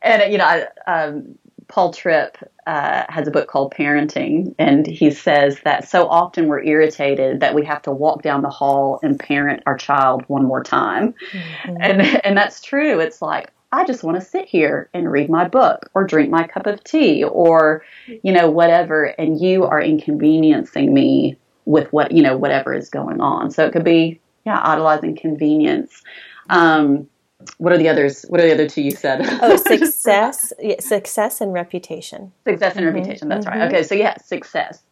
and 0.01 0.31
you 0.31 0.37
know, 0.37 0.45
I, 0.45 0.67
um, 0.87 1.37
Paul 1.67 1.93
Tripp 1.93 2.37
uh, 2.67 3.03
has 3.09 3.27
a 3.27 3.31
book 3.31 3.47
called 3.47 3.73
Parenting, 3.73 4.53
and 4.59 4.85
he 4.85 5.11
says 5.11 5.59
that 5.63 5.87
so 5.87 6.07
often 6.07 6.47
we're 6.47 6.63
irritated 6.63 7.39
that 7.39 7.55
we 7.55 7.65
have 7.65 7.81
to 7.83 7.91
walk 7.91 8.21
down 8.21 8.41
the 8.41 8.49
hall 8.49 8.99
and 9.01 9.19
parent 9.19 9.63
our 9.65 9.77
child 9.77 10.23
one 10.27 10.45
more 10.45 10.63
time, 10.63 11.13
mm-hmm. 11.31 11.77
and 11.79 12.01
and 12.25 12.37
that's 12.37 12.61
true. 12.61 12.99
It's 12.99 13.21
like 13.21 13.51
I 13.73 13.85
just 13.85 14.03
want 14.03 14.19
to 14.19 14.25
sit 14.25 14.47
here 14.47 14.87
and 14.93 15.11
read 15.11 15.31
my 15.31 15.47
book 15.47 15.89
or 15.95 16.05
drink 16.05 16.29
my 16.29 16.45
cup 16.45 16.67
of 16.67 16.83
tea 16.83 17.23
or 17.23 17.83
you 18.07 18.31
know 18.31 18.49
whatever, 18.49 19.05
and 19.05 19.41
you 19.41 19.65
are 19.65 19.81
inconveniencing 19.81 20.93
me 20.93 21.37
with 21.65 21.91
what 21.91 22.11
you 22.11 22.21
know 22.21 22.37
whatever 22.37 22.71
is 22.73 22.89
going 22.89 23.19
on. 23.19 23.49
So 23.49 23.65
it 23.65 23.73
could 23.73 23.83
be 23.83 24.21
yeah, 24.45 24.59
idolizing 24.63 25.15
convenience. 25.15 26.03
Um, 26.51 27.09
what 27.57 27.73
are 27.73 27.77
the 27.79 27.89
others? 27.89 28.23
What 28.29 28.39
are 28.41 28.45
the 28.45 28.53
other 28.53 28.69
two 28.69 28.83
you 28.83 28.91
said? 28.91 29.21
oh, 29.41 29.55
success, 29.67 30.53
success 30.79 31.41
and 31.41 31.51
reputation. 31.51 32.31
Success 32.45 32.75
and 32.75 32.85
mm-hmm. 32.85 32.95
reputation. 32.95 33.27
That's 33.27 33.47
mm-hmm. 33.47 33.59
right. 33.59 33.67
Okay, 33.73 33.81
so 33.81 33.95
yeah, 33.95 34.17
success. 34.17 34.83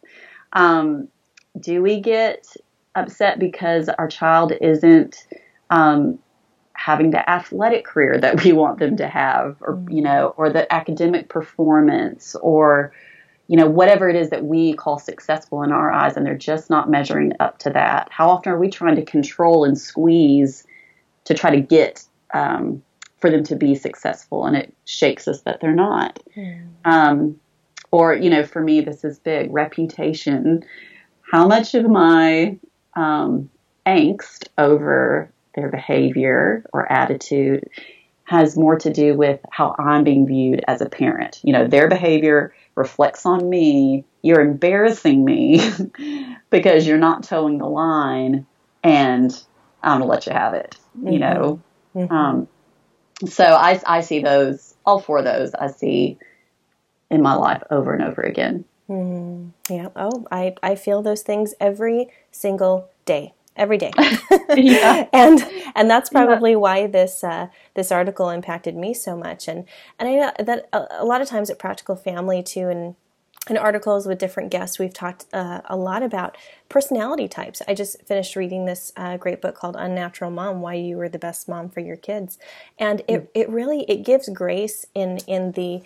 Um, 0.54 1.06
do 1.60 1.82
we 1.82 2.00
get 2.00 2.48
upset 2.96 3.38
because 3.38 3.88
our 3.88 4.08
child 4.08 4.52
isn't 4.60 5.26
um, 5.70 6.18
having 6.84 7.10
the 7.12 7.30
athletic 7.30 7.84
career 7.84 8.18
that 8.18 8.42
we 8.42 8.52
want 8.52 8.78
them 8.80 8.96
to 8.96 9.06
have, 9.06 9.56
or 9.60 9.74
mm-hmm. 9.74 9.90
you 9.90 10.02
know, 10.02 10.34
or 10.36 10.50
the 10.50 10.72
academic 10.72 11.28
performance, 11.28 12.34
or 12.36 12.92
you 13.46 13.56
know, 13.56 13.68
whatever 13.68 14.08
it 14.08 14.16
is 14.16 14.30
that 14.30 14.44
we 14.44 14.72
call 14.74 14.98
successful 14.98 15.62
in 15.62 15.72
our 15.72 15.92
eyes, 15.92 16.16
and 16.16 16.26
they're 16.26 16.36
just 16.36 16.70
not 16.70 16.90
measuring 16.90 17.32
up 17.38 17.58
to 17.58 17.70
that. 17.70 18.08
How 18.10 18.30
often 18.30 18.52
are 18.52 18.58
we 18.58 18.70
trying 18.70 18.96
to 18.96 19.04
control 19.04 19.64
and 19.64 19.78
squeeze 19.78 20.66
to 21.24 21.34
try 21.34 21.50
to 21.50 21.60
get 21.60 22.04
um, 22.34 22.82
for 23.20 23.30
them 23.30 23.44
to 23.44 23.54
be 23.54 23.74
successful, 23.74 24.46
and 24.46 24.56
it 24.56 24.74
shakes 24.84 25.28
us 25.28 25.42
that 25.42 25.60
they're 25.60 25.74
not. 25.74 26.18
Mm. 26.36 26.66
Um, 26.84 27.40
or, 27.92 28.14
you 28.14 28.30
know, 28.30 28.42
for 28.42 28.60
me, 28.60 28.80
this 28.80 29.04
is 29.04 29.18
big 29.18 29.52
reputation. 29.52 30.64
How 31.30 31.46
much 31.46 31.74
of 31.74 31.88
my 31.88 32.56
um, 32.94 33.50
angst 33.86 34.48
over 34.58 35.30
their 35.54 35.68
behavior 35.68 36.64
or 36.72 36.90
attitude 36.90 37.68
has 38.24 38.56
more 38.56 38.78
to 38.78 38.92
do 38.92 39.14
with 39.14 39.40
how 39.50 39.74
I'm 39.78 40.04
being 40.04 40.26
viewed 40.26 40.64
as 40.66 40.80
a 40.80 40.88
parent. 40.88 41.40
You 41.42 41.52
know, 41.52 41.66
their 41.66 41.88
behavior 41.88 42.54
reflects 42.74 43.26
on 43.26 43.48
me. 43.48 44.04
You're 44.22 44.40
embarrassing 44.40 45.24
me 45.24 45.60
because 46.50 46.86
you're 46.86 46.98
not 46.98 47.24
toeing 47.24 47.58
the 47.58 47.66
line 47.66 48.46
and 48.82 49.32
I'm 49.82 50.00
to 50.00 50.06
let 50.06 50.26
you 50.26 50.32
have 50.32 50.54
it. 50.54 50.76
Mm-hmm. 50.96 51.08
You 51.12 51.18
know, 51.18 51.62
Mm-hmm. 51.94 52.14
Um, 52.14 52.48
so 53.26 53.44
I, 53.44 53.80
I 53.86 54.00
see 54.00 54.20
those, 54.20 54.74
all 54.84 55.00
four 55.00 55.18
of 55.18 55.24
those, 55.24 55.54
I 55.54 55.68
see 55.68 56.18
in 57.10 57.22
my 57.22 57.34
life 57.34 57.62
over 57.70 57.92
and 57.92 58.02
over 58.02 58.22
again. 58.22 58.64
Mm-hmm. 58.88 59.72
Yeah. 59.72 59.88
Oh, 59.94 60.26
I, 60.30 60.54
I 60.62 60.74
feel 60.74 61.02
those 61.02 61.22
things 61.22 61.54
every 61.60 62.08
single 62.30 62.88
day. 63.04 63.34
Every 63.54 63.76
day, 63.76 63.92
and 65.12 65.46
and 65.74 65.90
that's 65.90 66.08
probably 66.08 66.52
yeah. 66.52 66.56
why 66.56 66.86
this 66.86 67.22
uh, 67.22 67.48
this 67.74 67.92
article 67.92 68.30
impacted 68.30 68.74
me 68.74 68.94
so 68.94 69.14
much. 69.16 69.46
And 69.46 69.66
and 69.98 70.08
I 70.08 70.14
know 70.14 70.32
that 70.38 70.68
a, 70.72 70.86
a 71.00 71.04
lot 71.04 71.20
of 71.20 71.28
times 71.28 71.50
at 71.50 71.58
Practical 71.58 71.94
Family 71.94 72.42
too, 72.42 72.68
and 72.68 72.94
in 73.50 73.56
articles 73.58 74.06
with 74.06 74.18
different 74.18 74.50
guests, 74.50 74.78
we've 74.78 74.94
talked 74.94 75.26
uh, 75.32 75.62
a 75.66 75.76
lot 75.76 76.02
about 76.02 76.36
personality 76.68 77.26
types. 77.26 77.60
I 77.66 77.74
just 77.74 78.00
finished 78.06 78.36
reading 78.36 78.66
this 78.66 78.92
uh, 78.96 79.16
great 79.16 79.42
book 79.42 79.56
called 79.56 79.76
Unnatural 79.76 80.30
Mom: 80.30 80.60
Why 80.60 80.74
You 80.74 80.96
Were 80.96 81.08
the 81.08 81.18
Best 81.18 81.48
Mom 81.48 81.68
for 81.68 81.80
Your 81.80 81.96
Kids, 81.96 82.38
and 82.78 83.02
it, 83.08 83.30
it 83.34 83.50
really 83.50 83.82
it 83.88 84.04
gives 84.04 84.28
grace 84.28 84.86
in 84.94 85.18
in 85.26 85.52
the 85.52 85.82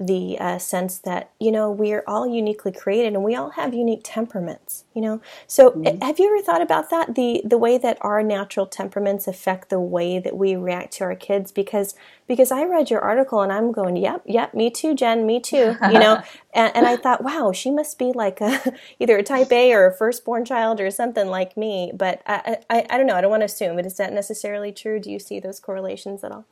the 0.00 0.38
uh, 0.38 0.58
sense 0.58 0.98
that 0.98 1.30
you 1.38 1.52
know 1.52 1.70
we 1.70 1.92
are 1.92 2.02
all 2.06 2.26
uniquely 2.26 2.72
created 2.72 3.12
and 3.12 3.22
we 3.22 3.36
all 3.36 3.50
have 3.50 3.74
unique 3.74 4.00
temperaments 4.02 4.84
you 4.94 5.02
know? 5.02 5.20
So 5.46 5.70
mm-hmm. 5.70 6.02
have 6.02 6.18
you 6.18 6.26
ever 6.26 6.44
thought 6.44 6.62
about 6.62 6.90
that? 6.90 7.14
The 7.14 7.42
the 7.44 7.58
way 7.58 7.78
that 7.78 7.96
our 8.00 8.22
natural 8.22 8.66
temperaments 8.66 9.28
affect 9.28 9.70
the 9.70 9.80
way 9.80 10.18
that 10.18 10.36
we 10.36 10.56
react 10.56 10.92
to 10.94 11.04
our 11.04 11.14
kids? 11.14 11.52
Because 11.52 11.94
because 12.26 12.52
i 12.52 12.62
read 12.64 12.90
your 12.90 13.00
article 13.00 13.40
and 13.40 13.52
i'm 13.52 13.72
going 13.72 13.96
yep 13.96 14.22
yep 14.24 14.54
me 14.54 14.70
too 14.70 14.94
jen 14.94 15.26
me 15.26 15.40
too 15.40 15.76
you 15.90 15.98
know? 15.98 16.22
And, 16.52 16.74
and, 16.74 16.86
i 16.86 16.96
thought 16.96 17.22
wow 17.22 17.52
she 17.52 17.70
must 17.70 17.96
be 17.96 18.12
like 18.12 18.40
a, 18.40 18.74
either 18.98 19.16
a 19.16 19.22
type 19.22 19.52
a 19.52 19.72
or 19.72 19.86
a 19.86 19.92
firstborn 19.96 20.44
child 20.44 20.80
or 20.80 20.90
something 20.90 21.28
like 21.28 21.56
me. 21.56 21.92
But 21.94 22.22
I, 22.26 22.58
I 22.68 22.86
i 22.90 22.96
don't 22.96 23.06
know 23.06 23.14
i 23.14 23.20
don't 23.20 23.30
want 23.30 23.42
to 23.42 23.46
assume 23.46 23.76
but 23.76 23.86
is 23.86 23.96
that 23.98 24.12
necessarily 24.12 24.72
true? 24.72 24.98
Do 24.98 25.10
you 25.10 25.18
see 25.18 25.38
those 25.40 25.60
correlations 25.60 26.24
at 26.24 26.32
all 26.32 26.44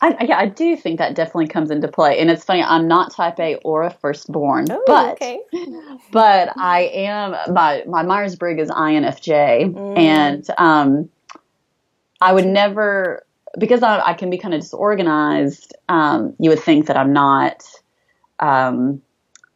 I, 0.00 0.24
yeah, 0.24 0.38
I 0.38 0.46
do 0.46 0.76
think 0.76 0.98
that 0.98 1.14
definitely 1.14 1.48
comes 1.48 1.70
into 1.70 1.88
play. 1.88 2.18
And 2.18 2.30
it's 2.30 2.44
funny, 2.44 2.62
I'm 2.62 2.86
not 2.86 3.12
type 3.12 3.40
A 3.40 3.56
or 3.56 3.82
a 3.82 3.90
firstborn, 3.90 4.66
oh, 4.70 4.82
but 4.86 5.12
okay. 5.12 5.40
but 6.10 6.50
I 6.56 6.82
am 6.92 7.54
my 7.54 7.82
my 7.86 8.02
Myers 8.02 8.36
Briggs 8.36 8.64
is 8.64 8.70
INFJ, 8.70 9.72
mm. 9.72 9.98
and 9.98 10.46
um, 10.58 11.08
I 12.20 12.32
would 12.32 12.46
never 12.46 13.24
because 13.58 13.82
I, 13.82 14.00
I 14.00 14.14
can 14.14 14.28
be 14.28 14.36
kind 14.36 14.52
of 14.52 14.60
disorganized. 14.60 15.74
Um, 15.88 16.34
you 16.38 16.50
would 16.50 16.60
think 16.60 16.86
that 16.86 16.96
I'm 16.98 17.14
not 17.14 17.64
um, 18.38 19.00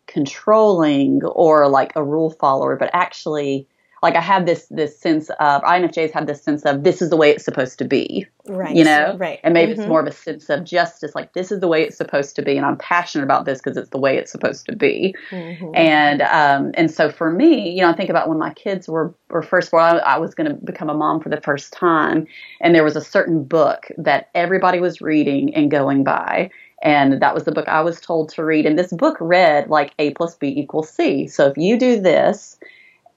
controlling 0.06 1.22
or 1.22 1.68
like 1.68 1.92
a 1.96 2.02
rule 2.02 2.30
follower, 2.30 2.76
but 2.76 2.90
actually 2.94 3.66
like 4.02 4.16
I 4.16 4.20
have 4.20 4.46
this 4.46 4.66
this 4.70 4.98
sense 4.98 5.28
of 5.40 5.62
INFJs 5.62 6.12
have 6.12 6.26
this 6.26 6.42
sense 6.42 6.64
of 6.64 6.84
this 6.84 7.02
is 7.02 7.10
the 7.10 7.16
way 7.16 7.30
it's 7.30 7.44
supposed 7.44 7.78
to 7.78 7.84
be, 7.84 8.26
right? 8.46 8.74
You 8.74 8.84
know, 8.84 9.16
right? 9.18 9.40
And 9.42 9.52
maybe 9.52 9.72
mm-hmm. 9.72 9.82
it's 9.82 9.88
more 9.88 10.00
of 10.00 10.06
a 10.06 10.12
sense 10.12 10.48
of 10.48 10.64
justice, 10.64 11.14
like 11.14 11.34
this 11.34 11.52
is 11.52 11.60
the 11.60 11.68
way 11.68 11.82
it's 11.82 11.96
supposed 11.96 12.34
to 12.36 12.42
be, 12.42 12.56
and 12.56 12.64
I'm 12.64 12.78
passionate 12.78 13.24
about 13.24 13.44
this 13.44 13.60
because 13.60 13.76
it's 13.76 13.90
the 13.90 13.98
way 13.98 14.16
it's 14.16 14.32
supposed 14.32 14.64
to 14.66 14.76
be. 14.76 15.14
Mm-hmm. 15.30 15.74
And 15.74 16.22
um, 16.22 16.72
and 16.74 16.90
so 16.90 17.10
for 17.10 17.30
me, 17.30 17.70
you 17.70 17.82
know, 17.82 17.90
I 17.90 17.94
think 17.94 18.10
about 18.10 18.28
when 18.28 18.38
my 18.38 18.54
kids 18.54 18.88
were 18.88 19.14
were 19.28 19.42
first 19.42 19.70
born, 19.70 19.82
I, 19.82 19.98
I 19.98 20.18
was 20.18 20.34
going 20.34 20.48
to 20.48 20.54
become 20.54 20.88
a 20.88 20.94
mom 20.94 21.20
for 21.20 21.28
the 21.28 21.40
first 21.40 21.72
time, 21.72 22.26
and 22.60 22.74
there 22.74 22.84
was 22.84 22.96
a 22.96 23.04
certain 23.04 23.44
book 23.44 23.88
that 23.98 24.30
everybody 24.34 24.80
was 24.80 25.00
reading 25.00 25.54
and 25.54 25.70
going 25.70 26.04
by. 26.04 26.50
And 26.82 27.20
that 27.20 27.34
was 27.34 27.44
the 27.44 27.52
book 27.52 27.68
I 27.68 27.82
was 27.82 28.00
told 28.00 28.30
to 28.30 28.42
read. 28.42 28.64
And 28.64 28.78
this 28.78 28.90
book 28.90 29.18
read 29.20 29.68
like 29.68 29.92
A 29.98 30.12
plus 30.12 30.34
B 30.36 30.48
equals 30.48 30.88
C. 30.88 31.26
So 31.26 31.46
if 31.46 31.58
you 31.58 31.78
do 31.78 32.00
this, 32.00 32.58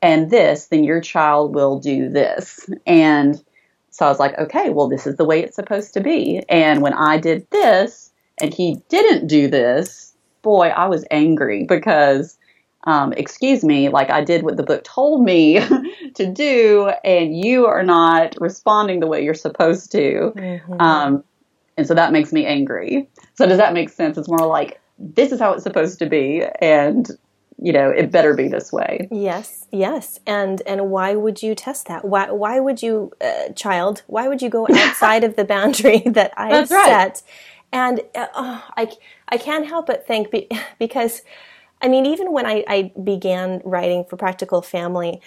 and 0.04 0.30
this, 0.30 0.68
then 0.68 0.84
your 0.84 1.00
child 1.00 1.56
will 1.56 1.80
do 1.80 2.10
this. 2.10 2.70
And 2.86 3.42
so 3.90 4.06
I 4.06 4.10
was 4.10 4.20
like, 4.20 4.38
okay, 4.38 4.70
well, 4.70 4.90
this 4.90 5.08
is 5.08 5.16
the 5.16 5.24
way 5.24 5.42
it's 5.42 5.56
supposed 5.56 5.94
to 5.94 6.02
be. 6.02 6.44
And 6.50 6.82
when 6.82 6.94
I 6.94 7.18
did 7.18 7.50
this 7.52 8.12
and 8.40 8.54
he 8.54 8.82
didn't 8.90 9.28
do 9.28 9.48
this, 9.48 10.14
boy, 10.42 10.68
I 10.68 10.88
was 10.88 11.06
angry 11.10 11.64
because, 11.64 12.38
um, 12.84 13.14
excuse 13.14 13.64
me, 13.64 13.88
like 13.88 14.10
I 14.10 14.22
did 14.26 14.44
what 14.44 14.58
the 14.58 14.64
book 14.64 14.84
told 14.84 15.24
me 15.24 15.62
to 16.16 16.26
do, 16.26 16.92
and 17.06 17.38
you 17.38 17.66
are 17.66 17.84
not 17.84 18.36
responding 18.42 19.00
the 19.00 19.08
way 19.08 19.24
you're 19.24 19.34
supposed 19.34 19.94
to. 19.94 20.34
Mm-hmm. 20.36 20.82
Um, 20.82 21.24
and 21.78 21.88
so 21.88 21.94
that 21.94 22.12
makes 22.12 22.34
me 22.34 22.46
angry. 22.46 23.08
So 23.36 23.48
does 23.48 23.58
that 23.58 23.74
make 23.74 23.90
sense? 23.90 24.18
It's 24.18 24.28
more 24.28 24.46
like, 24.46 24.82
this 25.00 25.32
is 25.32 25.40
how 25.40 25.54
it's 25.54 25.64
supposed 25.64 26.00
to 26.00 26.08
be, 26.08 26.44
and 26.60 27.10
you 27.58 27.74
know 27.74 27.90
it 27.90 28.12
better 28.12 28.34
be 28.34 28.48
this 28.48 28.72
way. 28.72 29.08
Yes 29.12 29.64
yes. 29.74 30.20
And 30.26 30.62
and 30.66 30.90
why 30.92 31.16
would 31.16 31.42
you 31.42 31.56
test 31.56 31.88
that? 31.88 32.06
Why 32.06 32.32
why 32.32 32.60
would 32.60 32.82
you 32.82 33.12
uh, 33.20 33.50
child 33.56 34.04
why 34.08 34.28
would 34.28 34.42
you 34.42 34.50
go 34.50 34.68
outside 34.74 35.24
of 35.24 35.36
the 35.36 35.44
boundary 35.44 36.00
that 36.06 36.32
i 36.38 36.50
That's 36.50 36.70
set? 36.70 36.78
Right. 36.78 37.24
and 37.72 38.02
uh, 38.16 38.28
oh, 38.36 38.64
i 38.78 38.92
i 39.30 39.38
can't 39.38 39.68
help 39.68 39.88
but 39.88 40.06
think 40.08 40.32
be, 40.32 40.48
because 40.80 41.24
i 41.82 41.88
mean 41.88 42.06
even 42.06 42.32
when 42.32 42.46
I, 42.46 42.64
I 42.68 42.92
began 43.04 43.62
writing 43.66 44.06
for 44.06 44.16
practical 44.16 44.62
family 44.62 45.22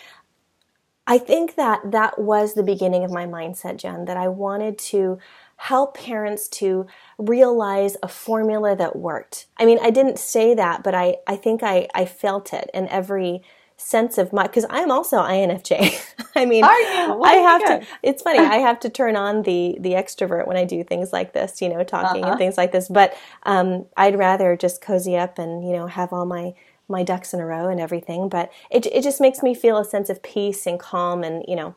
i 1.06 1.18
think 1.18 1.56
that 1.56 1.80
that 1.90 2.18
was 2.18 2.54
the 2.54 2.62
beginning 2.62 3.04
of 3.04 3.10
my 3.10 3.26
mindset 3.26 3.76
jen 3.78 4.04
that 4.04 4.16
i 4.16 4.28
wanted 4.28 4.78
to 4.78 5.18
help 5.56 5.96
parents 5.96 6.48
to 6.48 6.86
realize 7.18 7.96
a 8.02 8.08
formula 8.08 8.76
that 8.76 8.96
worked. 8.96 9.46
I 9.58 9.64
mean, 9.64 9.78
I 9.82 9.90
didn't 9.90 10.18
say 10.18 10.54
that, 10.54 10.82
but 10.82 10.94
I, 10.94 11.16
I 11.26 11.36
think 11.36 11.62
I, 11.62 11.88
I 11.94 12.04
felt 12.04 12.52
it 12.52 12.70
in 12.74 12.88
every 12.88 13.42
sense 13.78 14.16
of 14.16 14.32
my 14.32 14.44
because 14.44 14.64
I'm 14.70 14.90
also 14.90 15.18
INFJ. 15.18 15.98
I 16.36 16.46
mean, 16.46 16.64
I 16.64 17.34
have 17.34 17.64
to. 17.64 17.86
It's 18.02 18.22
funny. 18.22 18.38
I 18.38 18.56
have 18.56 18.80
to 18.80 18.90
turn 18.90 19.16
on 19.16 19.42
the 19.42 19.76
the 19.80 19.92
extrovert 19.92 20.46
when 20.46 20.56
I 20.56 20.64
do 20.64 20.82
things 20.82 21.12
like 21.12 21.32
this, 21.32 21.60
you 21.60 21.68
know, 21.68 21.82
talking 21.84 22.22
uh-huh. 22.22 22.32
and 22.32 22.38
things 22.38 22.56
like 22.56 22.72
this. 22.72 22.88
But 22.88 23.16
um, 23.44 23.86
I'd 23.96 24.18
rather 24.18 24.56
just 24.56 24.80
cozy 24.80 25.16
up 25.16 25.38
and 25.38 25.66
you 25.66 25.72
know 25.72 25.86
have 25.86 26.12
all 26.12 26.26
my 26.26 26.54
my 26.88 27.02
ducks 27.02 27.34
in 27.34 27.40
a 27.40 27.46
row 27.46 27.68
and 27.68 27.80
everything. 27.80 28.28
But 28.28 28.50
it 28.70 28.86
it 28.86 29.02
just 29.02 29.20
makes 29.20 29.42
me 29.42 29.54
feel 29.54 29.78
a 29.78 29.84
sense 29.84 30.08
of 30.10 30.22
peace 30.22 30.66
and 30.66 30.80
calm 30.80 31.22
and 31.22 31.44
you 31.46 31.56
know 31.56 31.74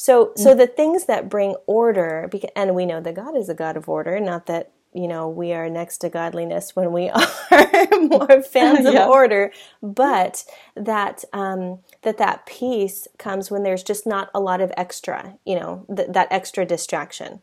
so, 0.00 0.30
so 0.36 0.54
the 0.54 0.68
things 0.68 1.06
that 1.06 1.28
bring 1.28 1.56
order, 1.66 2.30
and 2.54 2.76
we 2.76 2.86
know 2.86 3.00
that 3.00 3.16
God 3.16 3.36
is 3.36 3.48
a 3.48 3.54
God 3.54 3.76
of 3.76 3.88
order, 3.88 4.20
not 4.20 4.46
that 4.46 4.70
you 4.94 5.08
know 5.08 5.28
we 5.28 5.52
are 5.52 5.68
next 5.68 5.98
to 5.98 6.08
godliness 6.08 6.76
when 6.76 6.92
we 6.92 7.08
are 7.50 7.88
more 8.00 8.40
fans 8.48 8.86
of 8.86 8.94
yeah. 8.94 9.08
order, 9.08 9.50
but 9.82 10.44
that 10.76 11.24
um, 11.32 11.80
that 12.02 12.16
that 12.18 12.46
peace 12.46 13.08
comes 13.18 13.50
when 13.50 13.64
there's 13.64 13.82
just 13.82 14.06
not 14.06 14.30
a 14.32 14.38
lot 14.38 14.60
of 14.60 14.72
extra, 14.76 15.36
you 15.44 15.58
know, 15.58 15.84
th- 15.94 16.10
that 16.12 16.28
extra 16.30 16.64
distraction. 16.64 17.40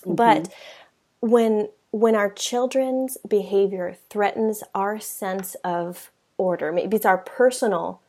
Mm-hmm. 0.00 0.14
But 0.14 0.48
when 1.20 1.68
when 1.90 2.16
our 2.16 2.30
children's 2.30 3.18
behavior 3.28 3.98
threatens 4.08 4.64
our 4.74 4.98
sense 4.98 5.56
of 5.56 6.10
order, 6.38 6.72
maybe 6.72 6.96
it's 6.96 7.04
our 7.04 7.18
personal 7.18 8.00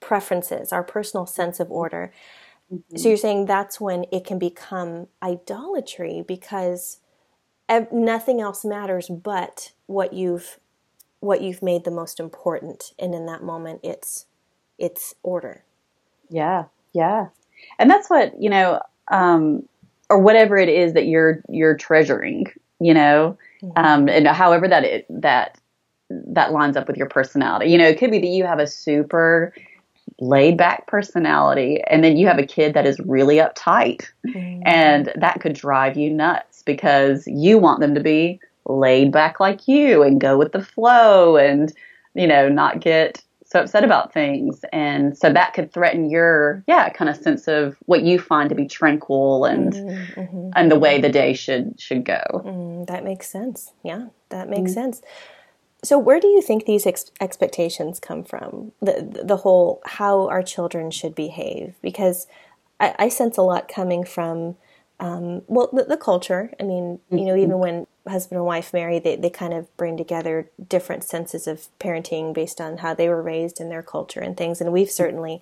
preferences, 0.00 0.72
our 0.72 0.82
personal 0.82 1.26
sense 1.26 1.60
of 1.60 1.70
order. 1.70 2.12
Mm-hmm. 2.72 2.96
So 2.96 3.08
you're 3.08 3.16
saying 3.16 3.46
that's 3.46 3.80
when 3.80 4.04
it 4.12 4.24
can 4.24 4.38
become 4.38 5.06
idolatry 5.22 6.24
because 6.26 7.00
nothing 7.90 8.40
else 8.40 8.64
matters 8.64 9.08
but 9.08 9.72
what 9.86 10.12
you've 10.12 10.58
what 11.20 11.40
you've 11.40 11.62
made 11.62 11.84
the 11.84 11.90
most 11.90 12.20
important. 12.20 12.92
And 12.98 13.14
in 13.14 13.26
that 13.26 13.42
moment 13.42 13.80
it's 13.82 14.26
it's 14.78 15.14
order. 15.22 15.64
Yeah. 16.28 16.64
Yeah. 16.92 17.28
And 17.78 17.90
that's 17.90 18.10
what 18.10 18.40
you 18.40 18.50
know 18.50 18.80
um 19.08 19.66
or 20.10 20.18
whatever 20.18 20.56
it 20.56 20.68
is 20.68 20.92
that 20.94 21.06
you're 21.06 21.42
you're 21.48 21.76
treasuring 21.76 22.46
you 22.80 22.94
know 22.94 23.36
mm-hmm. 23.62 23.72
um 23.76 24.08
and 24.08 24.26
however 24.26 24.68
that 24.68 24.84
it 24.84 25.06
that 25.08 25.58
that 26.10 26.52
lines 26.52 26.76
up 26.76 26.86
with 26.88 26.96
your 26.96 27.08
personality. 27.08 27.70
You 27.70 27.78
know 27.78 27.88
it 27.88 27.98
could 27.98 28.10
be 28.10 28.18
that 28.18 28.26
you 28.26 28.44
have 28.44 28.58
a 28.58 28.66
super 28.66 29.52
laid 30.20 30.56
back 30.56 30.86
personality 30.86 31.82
and 31.88 32.02
then 32.02 32.16
you 32.16 32.26
have 32.26 32.38
a 32.38 32.46
kid 32.46 32.74
that 32.74 32.86
is 32.86 32.98
really 33.00 33.36
uptight 33.36 34.06
mm-hmm. 34.26 34.62
and 34.64 35.12
that 35.16 35.40
could 35.40 35.52
drive 35.52 35.96
you 35.96 36.10
nuts 36.10 36.62
because 36.62 37.26
you 37.26 37.58
want 37.58 37.80
them 37.80 37.94
to 37.94 38.00
be 38.00 38.40
laid 38.64 39.12
back 39.12 39.40
like 39.40 39.68
you 39.68 40.02
and 40.02 40.20
go 40.20 40.38
with 40.38 40.52
the 40.52 40.64
flow 40.64 41.36
and 41.36 41.72
you 42.14 42.26
know 42.26 42.48
not 42.48 42.80
get 42.80 43.22
so 43.44 43.60
upset 43.60 43.84
about 43.84 44.12
things 44.12 44.64
and 44.72 45.16
so 45.16 45.32
that 45.32 45.54
could 45.54 45.72
threaten 45.72 46.10
your 46.10 46.64
yeah 46.66 46.88
kind 46.88 47.08
of 47.08 47.16
sense 47.16 47.46
of 47.46 47.76
what 47.86 48.02
you 48.02 48.18
find 48.18 48.48
to 48.48 48.54
be 48.54 48.66
tranquil 48.66 49.44
and 49.44 49.74
mm-hmm, 49.74 50.20
mm-hmm. 50.20 50.50
and 50.56 50.70
the 50.70 50.78
way 50.78 51.00
the 51.00 51.08
day 51.10 51.32
should 51.32 51.78
should 51.78 52.04
go 52.04 52.22
mm, 52.32 52.86
that 52.86 53.04
makes 53.04 53.28
sense 53.28 53.72
yeah 53.84 54.06
that 54.30 54.48
makes 54.48 54.72
mm-hmm. 54.72 54.80
sense 54.80 55.02
so, 55.86 55.98
where 55.98 56.18
do 56.18 56.26
you 56.26 56.42
think 56.42 56.64
these 56.64 56.86
ex- 56.86 57.12
expectations 57.20 58.00
come 58.00 58.24
from? 58.24 58.72
The 58.80 59.22
the 59.24 59.38
whole 59.38 59.80
how 59.84 60.28
our 60.28 60.42
children 60.42 60.90
should 60.90 61.14
behave, 61.14 61.74
because 61.80 62.26
I, 62.80 62.94
I 62.98 63.08
sense 63.08 63.36
a 63.36 63.42
lot 63.42 63.68
coming 63.68 64.04
from 64.04 64.56
um, 64.98 65.42
well 65.46 65.70
the, 65.72 65.84
the, 65.84 65.96
culture. 65.96 66.52
I 66.58 66.64
mean, 66.64 66.98
you 67.10 67.24
know, 67.24 67.36
even 67.36 67.50
mm-hmm. 67.50 67.60
when 67.60 67.86
husband 68.08 68.38
and 68.38 68.46
wife 68.46 68.72
marry, 68.72 68.98
they 68.98 69.14
they 69.14 69.30
kind 69.30 69.54
of 69.54 69.74
bring 69.76 69.96
together 69.96 70.50
different 70.68 71.04
senses 71.04 71.46
of 71.46 71.68
parenting 71.78 72.34
based 72.34 72.60
on 72.60 72.78
how 72.78 72.92
they 72.92 73.08
were 73.08 73.22
raised 73.22 73.60
in 73.60 73.68
their 73.68 73.82
culture 73.82 74.20
and 74.20 74.36
things. 74.36 74.60
And 74.60 74.72
we've 74.72 74.90
certainly 74.90 75.40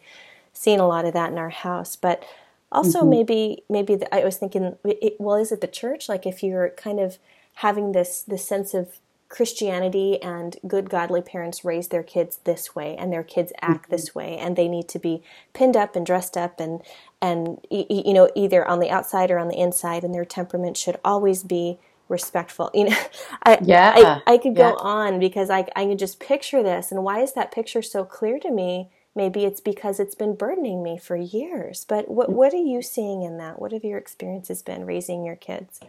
seen 0.52 0.78
a 0.78 0.86
lot 0.86 1.06
of 1.06 1.14
that 1.14 1.32
in 1.32 1.38
our 1.38 1.50
house, 1.50 1.96
but 1.96 2.22
also 2.70 3.00
mm-hmm. 3.00 3.10
maybe 3.10 3.62
maybe 3.70 3.94
the, 3.96 4.14
I 4.14 4.24
was 4.24 4.36
thinking, 4.36 4.76
it, 4.84 5.16
well, 5.18 5.36
is 5.36 5.52
it 5.52 5.62
the 5.62 5.68
church? 5.68 6.08
Like 6.08 6.26
if 6.26 6.42
you're 6.42 6.68
kind 6.70 7.00
of 7.00 7.18
having 7.54 7.92
this 7.92 8.22
this 8.22 8.46
sense 8.46 8.74
of 8.74 8.98
Christianity 9.34 10.22
and 10.22 10.56
good 10.64 10.88
godly 10.88 11.20
parents 11.20 11.64
raise 11.64 11.88
their 11.88 12.04
kids 12.04 12.38
this 12.44 12.76
way 12.76 12.96
and 12.96 13.12
their 13.12 13.24
kids 13.24 13.52
act 13.60 13.86
mm-hmm. 13.86 13.90
this 13.90 14.14
way 14.14 14.38
and 14.38 14.54
they 14.54 14.68
need 14.68 14.86
to 14.90 15.00
be 15.00 15.24
pinned 15.52 15.76
up 15.76 15.96
and 15.96 16.06
dressed 16.06 16.36
up 16.36 16.60
and 16.60 16.80
and 17.20 17.58
you 17.68 18.14
know 18.14 18.30
either 18.36 18.64
on 18.64 18.78
the 18.78 18.90
outside 18.90 19.32
or 19.32 19.38
on 19.40 19.48
the 19.48 19.58
inside 19.58 20.04
and 20.04 20.14
their 20.14 20.24
temperament 20.24 20.76
should 20.76 21.00
always 21.04 21.42
be 21.42 21.80
respectful 22.08 22.70
you 22.72 22.84
know 22.84 22.96
I, 23.42 23.58
yeah 23.60 24.20
I, 24.24 24.34
I 24.34 24.38
could 24.38 24.54
go 24.54 24.68
yeah. 24.68 24.74
on 24.74 25.18
because 25.18 25.50
I, 25.50 25.66
I 25.74 25.84
can 25.86 25.98
just 25.98 26.20
picture 26.20 26.62
this 26.62 26.92
and 26.92 27.02
why 27.02 27.20
is 27.20 27.32
that 27.32 27.50
picture 27.50 27.82
so 27.82 28.04
clear 28.04 28.38
to 28.38 28.52
me 28.52 28.88
maybe 29.16 29.44
it's 29.44 29.60
because 29.60 29.98
it's 29.98 30.14
been 30.14 30.36
burdening 30.36 30.80
me 30.80 30.96
for 30.96 31.16
years 31.16 31.84
but 31.88 32.08
what 32.08 32.30
mm. 32.30 32.34
what 32.34 32.54
are 32.54 32.56
you 32.56 32.82
seeing 32.82 33.22
in 33.22 33.38
that 33.38 33.58
what 33.58 33.72
have 33.72 33.82
your 33.82 33.98
experiences 33.98 34.62
been 34.62 34.86
raising 34.86 35.24
your 35.24 35.34
kids 35.34 35.80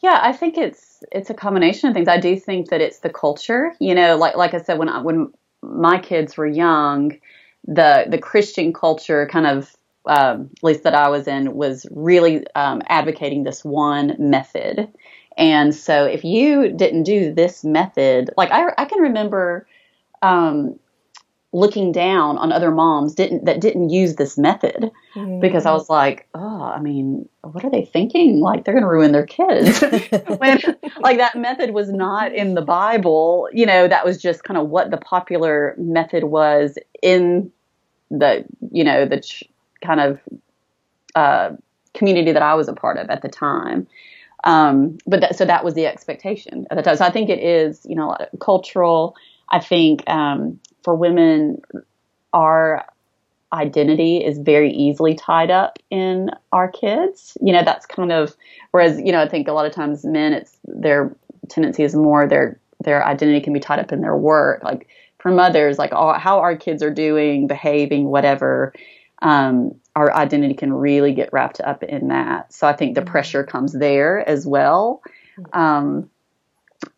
yeah, 0.00 0.20
I 0.22 0.32
think 0.32 0.56
it's 0.56 1.02
it's 1.12 1.30
a 1.30 1.34
combination 1.34 1.88
of 1.88 1.94
things. 1.94 2.08
I 2.08 2.18
do 2.18 2.38
think 2.38 2.70
that 2.70 2.80
it's 2.80 3.00
the 3.00 3.10
culture. 3.10 3.74
You 3.80 3.94
know, 3.94 4.16
like 4.16 4.36
like 4.36 4.54
I 4.54 4.60
said, 4.62 4.78
when 4.78 4.88
I, 4.88 5.00
when 5.00 5.32
my 5.62 5.98
kids 5.98 6.36
were 6.36 6.46
young, 6.46 7.18
the 7.66 8.06
the 8.08 8.18
Christian 8.18 8.72
culture 8.72 9.26
kind 9.26 9.46
of 9.46 9.74
um, 10.06 10.50
at 10.56 10.64
least 10.64 10.84
that 10.84 10.94
I 10.94 11.08
was 11.08 11.26
in 11.26 11.54
was 11.54 11.86
really 11.90 12.46
um, 12.54 12.80
advocating 12.86 13.44
this 13.44 13.64
one 13.64 14.14
method. 14.18 14.88
And 15.36 15.74
so 15.74 16.04
if 16.04 16.24
you 16.24 16.72
didn't 16.72 17.04
do 17.04 17.32
this 17.32 17.62
method, 17.62 18.30
like 18.36 18.50
I, 18.50 18.72
I 18.76 18.86
can 18.86 19.00
remember 19.00 19.66
um, 20.22 20.78
looking 21.52 21.92
down 21.92 22.36
on 22.36 22.52
other 22.52 22.70
moms 22.70 23.14
didn't 23.14 23.46
that 23.46 23.60
didn't 23.60 23.88
use 23.88 24.16
this 24.16 24.36
method 24.36 24.90
mm. 25.14 25.40
because 25.40 25.64
I 25.64 25.72
was 25.72 25.88
like, 25.88 26.28
oh, 26.34 26.62
I 26.62 26.80
mean, 26.80 27.28
what 27.40 27.64
are 27.64 27.70
they 27.70 27.84
thinking? 27.84 28.40
Like 28.40 28.64
they're 28.64 28.74
going 28.74 28.84
to 28.84 28.90
ruin 28.90 29.12
their 29.12 29.26
kids. 29.26 29.80
when 30.38 30.60
like 31.00 31.18
that 31.18 31.36
method 31.36 31.70
was 31.70 31.90
not 31.90 32.34
in 32.34 32.54
the 32.54 32.62
Bible, 32.62 33.48
you 33.52 33.64
know, 33.64 33.88
that 33.88 34.04
was 34.04 34.20
just 34.20 34.44
kind 34.44 34.58
of 34.58 34.68
what 34.68 34.90
the 34.90 34.98
popular 34.98 35.74
method 35.78 36.24
was 36.24 36.76
in 37.02 37.50
the, 38.10 38.44
you 38.70 38.84
know, 38.84 39.06
the 39.06 39.20
ch- 39.20 39.44
kind 39.82 40.00
of 40.00 40.20
uh, 41.14 41.50
community 41.94 42.32
that 42.32 42.42
I 42.42 42.54
was 42.54 42.68
a 42.68 42.74
part 42.74 42.98
of 42.98 43.08
at 43.08 43.22
the 43.22 43.28
time. 43.28 43.86
Um, 44.44 44.98
but 45.06 45.20
that, 45.20 45.36
so 45.36 45.44
that 45.46 45.64
was 45.64 45.74
the 45.74 45.86
expectation 45.86 46.66
at 46.70 46.76
the 46.76 46.82
time. 46.82 46.96
So 46.96 47.04
I 47.04 47.10
think 47.10 47.30
it 47.30 47.40
is, 47.40 47.84
you 47.88 47.96
know, 47.96 48.04
a 48.04 48.08
lot 48.08 48.28
cultural. 48.38 49.16
I 49.48 49.60
think 49.60 50.08
um, 50.08 50.60
for 50.88 50.94
women, 50.94 51.60
our 52.32 52.82
identity 53.52 54.24
is 54.24 54.38
very 54.38 54.72
easily 54.72 55.14
tied 55.14 55.50
up 55.50 55.78
in 55.90 56.30
our 56.50 56.66
kids. 56.66 57.36
You 57.42 57.52
know, 57.52 57.62
that's 57.62 57.84
kind 57.84 58.10
of 58.10 58.34
whereas, 58.70 58.98
you 58.98 59.12
know, 59.12 59.20
I 59.20 59.28
think 59.28 59.48
a 59.48 59.52
lot 59.52 59.66
of 59.66 59.72
times 59.72 60.02
men 60.02 60.32
it's 60.32 60.56
their 60.64 61.14
tendency 61.50 61.82
is 61.82 61.94
more 61.94 62.26
their 62.26 62.58
their 62.82 63.04
identity 63.04 63.42
can 63.42 63.52
be 63.52 63.60
tied 63.60 63.80
up 63.80 63.92
in 63.92 64.00
their 64.00 64.16
work. 64.16 64.64
Like 64.64 64.88
for 65.18 65.30
mothers, 65.30 65.78
like 65.78 65.92
all, 65.92 66.14
how 66.14 66.38
our 66.38 66.56
kids 66.56 66.82
are 66.82 66.90
doing, 66.90 67.48
behaving, 67.48 68.06
whatever, 68.06 68.72
um, 69.20 69.74
our 69.94 70.10
identity 70.14 70.54
can 70.54 70.72
really 70.72 71.12
get 71.12 71.34
wrapped 71.34 71.60
up 71.60 71.82
in 71.82 72.08
that. 72.08 72.50
So 72.50 72.66
I 72.66 72.72
think 72.72 72.94
the 72.94 73.02
mm-hmm. 73.02 73.10
pressure 73.10 73.44
comes 73.44 73.74
there 73.74 74.26
as 74.26 74.46
well. 74.46 75.02
Mm-hmm. 75.38 75.60
Um, 75.60 76.10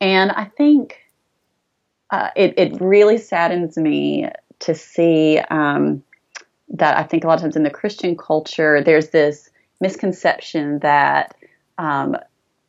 and 0.01 0.31
I 0.31 0.45
think 0.45 1.00
uh, 2.11 2.31
it, 2.37 2.55
it 2.59 2.81
really 2.81 3.19
saddens 3.19 3.77
me 3.77 4.29
to 4.61 4.75
see 4.75 5.39
um, 5.51 6.03
that 6.69 6.97
I 6.97 7.03
think 7.03 7.25
a 7.25 7.27
lot 7.27 7.35
of 7.35 7.43
times 7.43 7.57
in 7.57 7.63
the 7.63 7.71
Christian 7.71 8.17
culture, 8.17 8.83
there's 8.83 9.11
this 9.11 9.51
misconception 9.81 10.81
that 10.81 11.35
um, 11.79 12.17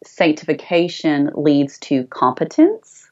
sanctification 0.04 1.32
leads 1.36 1.78
to 1.80 2.06
competence. 2.06 3.10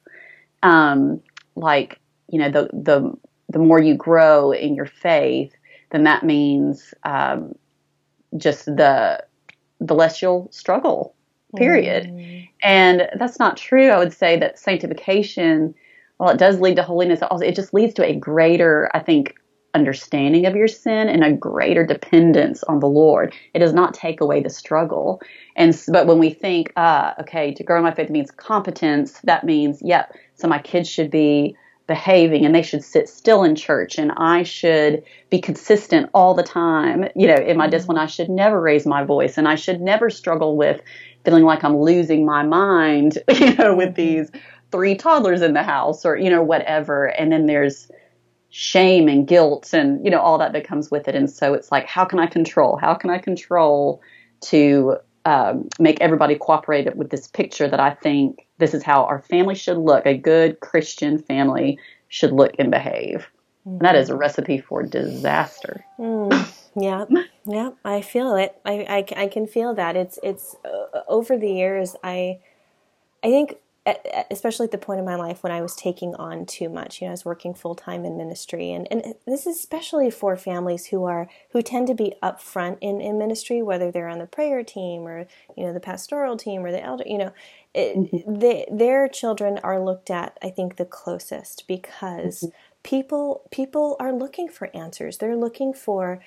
Um, 0.63 1.21
like, 1.55 1.99
you 2.29 2.39
know, 2.39 2.49
the, 2.49 2.69
the, 2.73 3.13
the 3.49 3.59
more 3.59 3.81
you 3.81 3.95
grow 3.95 4.51
in 4.51 4.75
your 4.75 4.85
faith, 4.85 5.53
then 5.91 6.03
that 6.03 6.23
means 6.23 6.93
um, 7.03 7.53
just 8.37 8.65
the, 8.65 9.23
the 9.79 9.95
less 9.95 10.21
you'll 10.21 10.47
struggle, 10.51 11.15
period. 11.55 12.05
Mm. 12.05 12.49
And 12.61 13.09
that's 13.17 13.39
not 13.39 13.57
true. 13.57 13.89
I 13.89 13.97
would 13.97 14.13
say 14.13 14.37
that 14.37 14.59
sanctification 14.59 15.73
well, 16.19 16.29
it 16.29 16.37
does 16.37 16.59
lead 16.59 16.75
to 16.75 16.83
holiness. 16.83 17.21
Also, 17.21 17.45
it 17.45 17.55
just 17.55 17.73
leads 17.73 17.93
to 17.95 18.05
a 18.05 18.15
greater, 18.15 18.89
I 18.93 18.99
think, 18.99 19.35
understanding 19.73 20.45
of 20.45 20.55
your 20.55 20.67
sin 20.67 21.07
and 21.07 21.23
a 21.23 21.31
greater 21.31 21.85
dependence 21.85 22.63
on 22.63 22.79
the 22.79 22.87
Lord. 22.87 23.33
It 23.53 23.59
does 23.59 23.73
not 23.73 23.93
take 23.93 24.19
away 24.19 24.41
the 24.41 24.49
struggle. 24.49 25.21
And 25.55 25.79
but 25.87 26.07
when 26.07 26.19
we 26.19 26.31
think, 26.31 26.73
uh, 26.75 27.13
okay, 27.21 27.53
to 27.53 27.63
grow 27.63 27.77
in 27.77 27.83
my 27.83 27.93
faith 27.93 28.09
means 28.09 28.31
competence, 28.31 29.19
that 29.23 29.43
means, 29.43 29.81
yep, 29.81 30.13
so 30.35 30.47
my 30.47 30.59
kids 30.59 30.89
should 30.89 31.11
be 31.11 31.55
behaving 31.87 32.45
and 32.45 32.53
they 32.53 32.61
should 32.61 32.83
sit 32.83 33.09
still 33.09 33.43
in 33.43 33.55
church 33.55 33.97
and 33.97 34.11
I 34.15 34.43
should 34.43 35.03
be 35.31 35.41
consistent 35.41 36.09
all 36.13 36.35
the 36.35 36.43
time. 36.43 37.05
You 37.15 37.27
know, 37.27 37.35
in 37.35 37.57
my 37.57 37.65
mm-hmm. 37.65 37.71
discipline, 37.71 37.97
I 37.97 38.05
should 38.05 38.29
never 38.29 38.61
raise 38.61 38.85
my 38.85 39.03
voice 39.03 39.37
and 39.37 39.47
I 39.47 39.55
should 39.55 39.81
never 39.81 40.09
struggle 40.09 40.55
with 40.55 40.81
feeling 41.25 41.43
like 41.43 41.63
I'm 41.63 41.77
losing 41.77 42.25
my 42.25 42.43
mind, 42.43 43.17
you 43.33 43.55
know, 43.55 43.75
with 43.75 43.95
these 43.95 44.29
three 44.71 44.95
toddlers 44.95 45.41
in 45.41 45.53
the 45.53 45.63
house 45.63 46.05
or, 46.05 46.17
you 46.17 46.29
know, 46.29 46.43
whatever. 46.43 47.05
And 47.05 47.31
then 47.31 47.45
there's 47.45 47.89
shame 48.49 49.07
and 49.07 49.27
guilt 49.27 49.73
and, 49.73 50.03
you 50.03 50.11
know, 50.11 50.19
all 50.19 50.37
that 50.37 50.53
that 50.53 50.67
comes 50.67 50.89
with 50.89 51.07
it. 51.07 51.15
And 51.15 51.29
so 51.29 51.53
it's 51.53 51.71
like, 51.71 51.87
how 51.87 52.05
can 52.05 52.19
I 52.19 52.27
control? 52.27 52.77
How 52.77 52.93
can 52.93 53.09
I 53.09 53.19
control 53.19 54.01
to 54.41 54.97
um, 55.25 55.69
make 55.79 56.01
everybody 56.01 56.35
cooperate 56.35 56.95
with 56.95 57.09
this 57.09 57.27
picture 57.27 57.67
that 57.67 57.79
I 57.79 57.91
think 57.91 58.47
this 58.57 58.73
is 58.73 58.83
how 58.83 59.03
our 59.03 59.19
family 59.19 59.55
should 59.55 59.77
look. 59.77 60.05
A 60.05 60.17
good 60.17 60.59
Christian 60.59 61.19
family 61.19 61.77
should 62.07 62.31
look 62.31 62.53
and 62.57 62.71
behave. 62.71 63.27
Mm-hmm. 63.67 63.69
And 63.69 63.81
that 63.81 63.95
is 63.95 64.09
a 64.09 64.15
recipe 64.15 64.59
for 64.59 64.81
disaster. 64.83 65.85
Mm, 65.99 66.51
yeah, 66.75 67.05
yeah, 67.45 67.71
I 67.83 68.01
feel 68.01 68.35
it. 68.35 68.55
I, 68.65 69.05
I, 69.15 69.23
I, 69.23 69.27
can 69.27 69.45
feel 69.45 69.73
that. 69.75 69.95
It's 69.95 70.17
it's 70.23 70.55
uh, 70.63 71.01
over 71.07 71.37
the 71.37 71.51
years. 71.51 71.95
I 72.03 72.39
I 73.23 73.27
think 73.27 73.55
especially 74.29 74.65
at 74.65 74.71
the 74.71 74.77
point 74.77 74.99
in 74.99 75.05
my 75.05 75.15
life 75.15 75.41
when 75.41 75.51
I 75.51 75.61
was 75.61 75.75
taking 75.75 76.13
on 76.15 76.45
too 76.45 76.69
much. 76.69 77.01
You 77.01 77.05
know, 77.05 77.11
I 77.11 77.13
was 77.13 77.25
working 77.25 77.53
full 77.53 77.75
time 77.75 78.05
in 78.05 78.17
ministry, 78.17 78.71
and, 78.71 78.87
and 78.91 79.15
this 79.25 79.47
is 79.47 79.57
especially 79.57 80.11
for 80.11 80.35
families 80.35 80.87
who 80.87 81.05
are 81.05 81.29
who 81.51 81.61
tend 81.61 81.87
to 81.87 81.95
be 81.95 82.13
upfront 82.21 82.77
in, 82.81 83.01
in 83.01 83.17
ministry, 83.17 83.61
whether 83.61 83.91
they're 83.91 84.09
on 84.09 84.19
the 84.19 84.25
prayer 84.25 84.63
team 84.63 85.07
or 85.07 85.27
you 85.55 85.65
know 85.65 85.73
the 85.73 85.79
pastoral 85.79 86.37
team 86.37 86.63
or 86.65 86.71
the 86.71 86.83
elder. 86.83 87.03
You 87.07 87.17
know, 87.17 87.33
it, 87.73 87.95
mm-hmm. 87.95 88.39
they, 88.39 88.65
their 88.71 89.07
children 89.07 89.59
are 89.63 89.79
looked 89.79 90.09
at, 90.09 90.37
I 90.41 90.49
think, 90.49 90.75
the 90.75 90.85
closest 90.85 91.67
because 91.67 92.41
mm-hmm. 92.41 92.49
people 92.83 93.43
people 93.51 93.95
are 93.99 94.13
looking 94.13 94.49
for 94.49 94.75
answers. 94.75 95.17
They're 95.17 95.37
looking 95.37 95.73
for 95.73 96.19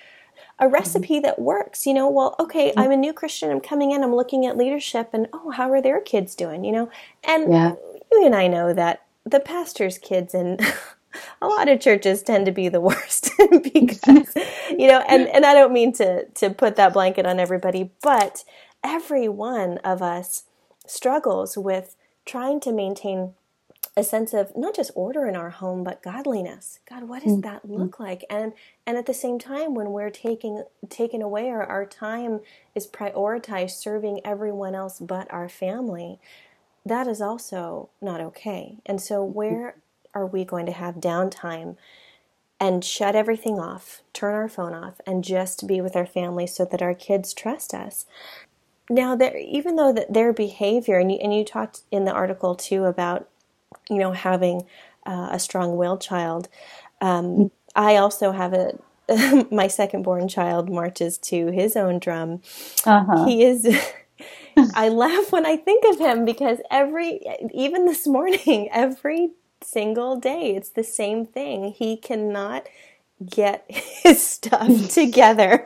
a 0.58 0.64
mm-hmm. 0.64 0.74
recipe 0.74 1.20
that 1.20 1.38
works. 1.38 1.86
You 1.86 1.94
know, 1.94 2.08
well, 2.08 2.34
okay, 2.38 2.70
mm-hmm. 2.70 2.80
I'm 2.80 2.90
a 2.90 2.96
new 2.96 3.12
Christian. 3.12 3.50
I'm 3.50 3.60
coming 3.60 3.92
in. 3.92 4.02
I'm 4.02 4.14
looking 4.14 4.46
at 4.46 4.56
leadership, 4.56 5.10
and 5.12 5.28
oh, 5.32 5.50
how 5.50 5.70
are 5.70 5.82
their 5.82 6.00
kids 6.00 6.34
doing? 6.34 6.64
You 6.64 6.72
know, 6.72 6.90
and 7.24 7.52
yeah. 7.52 7.74
you 8.10 8.26
and 8.26 8.34
I 8.34 8.46
know 8.48 8.72
that 8.72 9.04
the 9.24 9.40
pastor's 9.40 9.98
kids 9.98 10.34
and 10.34 10.60
a 11.42 11.46
lot 11.46 11.68
of 11.68 11.80
churches 11.80 12.22
tend 12.22 12.46
to 12.46 12.52
be 12.52 12.68
the 12.68 12.80
worst 12.88 13.30
because 13.62 14.34
you 14.70 14.88
know, 14.88 15.04
and 15.08 15.28
and 15.28 15.44
I 15.44 15.54
don't 15.54 15.72
mean 15.72 15.92
to 15.94 16.24
to 16.26 16.50
put 16.50 16.76
that 16.76 16.92
blanket 16.92 17.26
on 17.26 17.40
everybody, 17.40 17.90
but 18.02 18.44
every 18.84 19.28
one 19.28 19.78
of 19.78 20.02
us 20.02 20.44
struggles 20.86 21.56
with 21.56 21.96
trying 22.24 22.60
to 22.60 22.72
maintain 22.72 23.34
a 23.96 24.02
sense 24.02 24.32
of 24.32 24.56
not 24.56 24.74
just 24.74 24.90
order 24.94 25.26
in 25.26 25.36
our 25.36 25.50
home 25.50 25.84
but 25.84 26.02
godliness. 26.02 26.80
God 26.88 27.04
what 27.04 27.22
does 27.22 27.32
mm-hmm. 27.32 27.40
that 27.42 27.68
look 27.68 28.00
like? 28.00 28.24
And 28.30 28.52
and 28.86 28.96
at 28.96 29.06
the 29.06 29.14
same 29.14 29.38
time 29.38 29.74
when 29.74 29.90
we're 29.90 30.10
taking 30.10 30.64
taken 30.88 31.20
away 31.20 31.48
or 31.48 31.62
our 31.62 31.84
time 31.84 32.40
is 32.74 32.86
prioritized 32.86 33.72
serving 33.72 34.20
everyone 34.24 34.74
else 34.74 34.98
but 34.98 35.32
our 35.32 35.48
family 35.48 36.18
that 36.84 37.06
is 37.06 37.20
also 37.20 37.90
not 38.00 38.20
okay. 38.20 38.78
And 38.86 39.00
so 39.00 39.24
mm-hmm. 39.24 39.34
where 39.34 39.76
are 40.14 40.26
we 40.26 40.44
going 40.44 40.66
to 40.66 40.72
have 40.72 40.96
downtime 40.96 41.76
and 42.58 42.84
shut 42.84 43.14
everything 43.14 43.58
off 43.58 44.02
turn 44.12 44.34
our 44.34 44.48
phone 44.48 44.72
off 44.72 45.00
and 45.06 45.24
just 45.24 45.66
be 45.66 45.80
with 45.80 45.96
our 45.96 46.06
family 46.06 46.46
so 46.46 46.64
that 46.64 46.82
our 46.82 46.94
kids 46.94 47.34
trust 47.34 47.74
us? 47.74 48.06
Now 48.88 49.18
even 49.38 49.76
though 49.76 49.92
that 49.92 50.14
their 50.14 50.32
behavior 50.32 50.98
and 50.98 51.12
you, 51.12 51.18
and 51.18 51.34
you 51.34 51.44
talked 51.44 51.82
in 51.90 52.06
the 52.06 52.12
article 52.12 52.54
too 52.54 52.84
about 52.84 53.28
you 53.88 53.98
know, 53.98 54.12
having 54.12 54.66
uh, 55.06 55.28
a 55.32 55.38
strong-willed 55.38 56.00
child. 56.00 56.48
Um, 57.00 57.50
I 57.74 57.96
also 57.96 58.32
have 58.32 58.52
a 58.52 58.78
my 59.50 59.68
second-born 59.68 60.28
child 60.28 60.70
marches 60.70 61.18
to 61.18 61.50
his 61.50 61.76
own 61.76 61.98
drum. 61.98 62.40
Uh-huh. 62.84 63.24
He 63.24 63.44
is. 63.44 63.66
I 64.74 64.88
laugh 64.88 65.32
when 65.32 65.46
I 65.46 65.56
think 65.56 65.84
of 65.92 65.98
him 65.98 66.24
because 66.24 66.58
every, 66.70 67.20
even 67.52 67.86
this 67.86 68.06
morning, 68.06 68.68
every 68.72 69.30
single 69.62 70.16
day, 70.16 70.54
it's 70.54 70.70
the 70.70 70.84
same 70.84 71.26
thing. 71.26 71.72
He 71.72 71.96
cannot 71.96 72.68
get 73.24 73.64
his 73.68 74.24
stuff 74.24 74.88
together. 74.90 75.64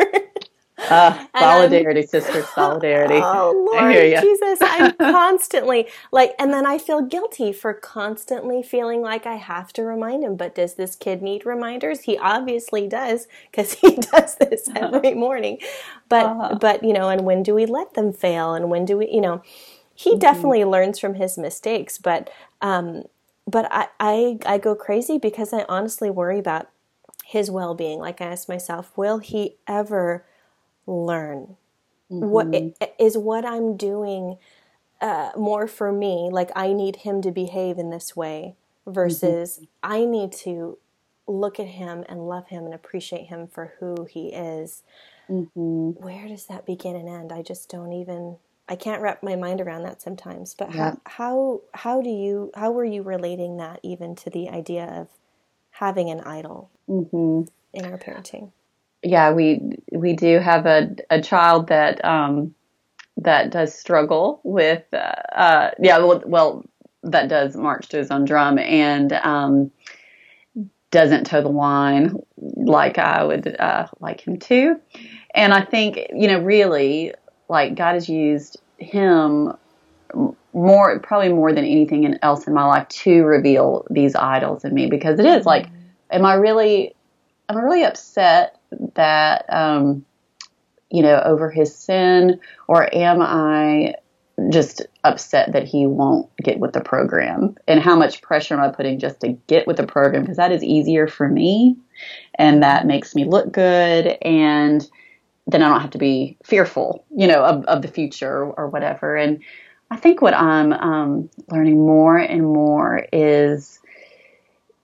Uh, 0.91 1.27
solidarity, 1.39 2.03
sister, 2.03 2.43
solidarity. 2.55 3.15
Oh 3.23 3.71
Lord 3.73 3.95
Jesus, 3.95 4.59
I'm 4.61 4.93
constantly 4.99 5.89
like, 6.13 6.35
and 6.39 6.53
then 6.53 6.67
I 6.67 6.77
feel 6.77 7.01
guilty 7.01 7.53
for 7.53 7.73
constantly 7.73 8.63
feeling 8.63 9.01
like 9.01 9.27
I 9.27 9.37
have 9.37 9.73
to 9.75 9.83
remind 9.83 10.23
him. 10.23 10.37
But 10.37 10.55
does 10.55 10.75
this 10.75 10.95
kid 10.95 11.23
need 11.23 11.47
reminders? 11.47 12.03
He 12.03 12.19
obviously 12.19 12.87
does 12.87 13.27
because 13.51 13.73
he 13.81 13.97
does 13.97 14.37
this 14.37 14.69
every 14.77 15.15
morning. 15.15 15.59
But 16.11 16.27
uh-huh. 16.27 16.59
but 16.61 16.85
you 16.85 16.93
know, 16.93 17.09
and 17.09 17.23
when 17.23 17.43
do 17.43 17.55
we 17.55 17.65
let 17.65 17.95
them 17.95 18.13
fail? 18.13 18.55
And 18.55 18.71
when 18.71 18.85
do 18.85 18.99
we, 18.99 19.11
you 19.11 19.23
know, 19.23 19.43
he 19.95 20.11
mm-hmm. 20.11 20.19
definitely 20.19 20.65
learns 20.65 20.99
from 20.99 21.15
his 21.15 21.39
mistakes. 21.39 21.97
But 21.97 22.31
um, 22.61 23.05
but 23.47 23.67
I, 23.71 23.89
I 23.99 24.39
I 24.45 24.59
go 24.59 24.75
crazy 24.75 25.17
because 25.17 25.55
I 25.55 25.65
honestly 25.71 26.11
worry 26.11 26.39
about 26.39 26.69
his 27.25 27.51
well 27.51 27.75
being. 27.75 27.99
Like 27.99 28.21
I 28.21 28.27
ask 28.27 28.49
myself, 28.49 28.93
will 28.97 29.19
he 29.19 29.57
ever 29.67 30.25
learn? 30.87 31.57
Mm-hmm. 32.11 32.29
What 32.29 32.55
is 32.99 33.19
what 33.19 33.45
I'm 33.45 33.77
doing 33.77 34.39
uh, 35.01 35.31
more 35.37 35.67
for 35.67 35.93
me? 35.93 36.29
Like 36.31 36.51
I 36.55 36.73
need 36.73 36.97
him 36.97 37.21
to 37.23 37.31
behave 37.31 37.79
in 37.79 37.91
this 37.91 38.15
way 38.15 38.55
versus 38.87 39.57
mm-hmm. 39.57 39.65
I 39.83 40.05
need 40.05 40.33
to 40.33 40.79
look 41.27 41.59
at 41.59 41.67
him 41.67 42.05
and 42.09 42.29
love 42.29 42.49
him 42.49 42.65
and 42.65 42.75
appreciate 42.75 43.27
him 43.27 43.49
for 43.49 43.75
who 43.81 44.07
he 44.09 44.29
is. 44.29 44.83
Mm-hmm. 45.29 45.91
Where 46.03 46.29
does 46.29 46.47
that 46.47 46.65
begin 46.67 46.95
and 46.95 47.09
end? 47.09 47.33
I 47.33 47.43
just 47.43 47.69
don't 47.69 47.93
even. 47.93 48.37
I 48.69 48.75
can't 48.75 49.01
wrap 49.01 49.23
my 49.23 49.37
mind 49.37 49.61
around 49.61 49.83
that 49.85 50.03
sometimes. 50.03 50.55
But 50.55 50.75
yeah. 50.75 50.77
how 50.77 51.01
how 51.05 51.61
how 51.75 52.03
do 52.03 52.11
you 52.11 52.51
how 52.55 52.71
were 52.71 52.85
you 52.85 53.03
relating 53.03 53.57
that 53.57 53.81
even 53.83 54.15
to 54.17 54.31
the 54.31 54.49
idea 54.49 54.85
of 54.85 55.09
having 55.73 56.11
an 56.11 56.21
idol 56.21 56.71
mm-hmm. 56.89 57.43
in 57.73 57.85
our 57.85 57.99
parenting? 57.99 58.53
Yeah, 59.07 59.33
we 59.33 59.61
we 59.93 60.15
do 60.15 60.41
have 60.41 60.67
a 60.67 60.97
a 61.11 61.21
child 61.21 61.69
that 61.69 62.05
um, 62.05 62.55
that 63.19 63.51
does 63.51 63.73
struggle 63.73 64.41
with 64.43 64.83
uh, 64.93 64.97
uh, 65.33 65.71
yeah 65.79 65.99
well, 65.99 66.23
well, 66.27 66.65
that 67.05 67.29
does 67.29 67.57
march 67.57 67.89
to 67.89 67.99
his 67.99 68.11
own 68.11 68.25
drum 68.25 68.59
and 68.59 69.13
um, 69.13 69.71
doesn't 70.91 71.25
toe 71.25 71.41
the 71.41 71.49
line 71.49 72.17
like 72.37 72.99
I 72.99 73.23
would 73.23 73.57
uh, 73.59 73.87
like 74.01 74.27
him 74.27 74.39
to, 74.41 74.81
and 75.35 75.55
I 75.55 75.65
think 75.65 75.99
you 76.13 76.27
know 76.27 76.41
really 76.41 77.15
like 77.49 77.77
God 77.77 77.95
has 77.95 78.09
used 78.09 78.61
him 78.79 79.53
more 80.53 80.99
probably 80.99 81.29
more 81.29 81.53
than 81.53 81.65
anything 81.65 82.13
else 82.23 82.49
in 82.49 82.55
my 82.55 82.65
life 82.65 82.89
to 82.89 83.23
reveal 83.23 83.87
these 83.89 84.17
idols 84.17 84.65
in 84.65 84.75
me 84.75 84.89
because 84.89 85.21
it 85.21 85.27
is 85.27 85.47
like 85.47 85.69
am 86.11 86.25
I 86.25 86.35
really 86.35 86.96
I'm 87.49 87.59
really 87.59 87.85
upset 87.85 88.59
that, 88.95 89.45
um, 89.49 90.05
you 90.91 91.03
know, 91.03 91.21
over 91.25 91.51
his 91.51 91.75
sin, 91.75 92.41
or 92.69 92.93
am 92.95 93.21
I 93.21 93.95
just 94.51 94.83
upset 95.05 95.53
that 95.53 95.65
he 95.65 95.87
won't 95.87 96.29
get 96.43 96.59
with 96.59 96.73
the 96.73 96.81
program? 96.81 97.57
And 97.67 97.81
how 97.81 97.97
much 97.97 98.23
pressure 98.23 98.55
am 98.55 98.61
I 98.61 98.69
putting 98.71 98.99
just 98.99 99.21
to 99.21 99.29
get 99.47 99.67
with 99.67 99.77
the 99.77 99.87
program? 99.87 100.23
Because 100.23 100.37
that 100.37 100.53
is 100.53 100.63
easier 100.63 101.07
for 101.07 101.29
me, 101.29 101.77
and 102.35 102.63
that 102.63 102.87
makes 102.87 103.15
me 103.15 103.25
look 103.25 103.53
good, 103.53 104.07
and 104.23 104.89
then 105.47 105.63
I 105.63 105.69
don't 105.69 105.81
have 105.81 105.91
to 105.91 105.99
be 105.99 106.37
fearful, 106.43 107.05
you 107.17 107.27
know, 107.27 107.45
of, 107.45 107.65
of 107.67 107.83
the 107.83 107.89
future 107.89 108.45
or 108.45 108.69
whatever. 108.69 109.17
And 109.17 109.43
I 109.91 109.97
think 109.97 110.21
what 110.21 110.35
I'm 110.35 110.73
um, 110.73 111.31
learning 111.49 111.79
more 111.79 112.17
and 112.17 112.43
more 112.43 113.07
is 113.13 113.79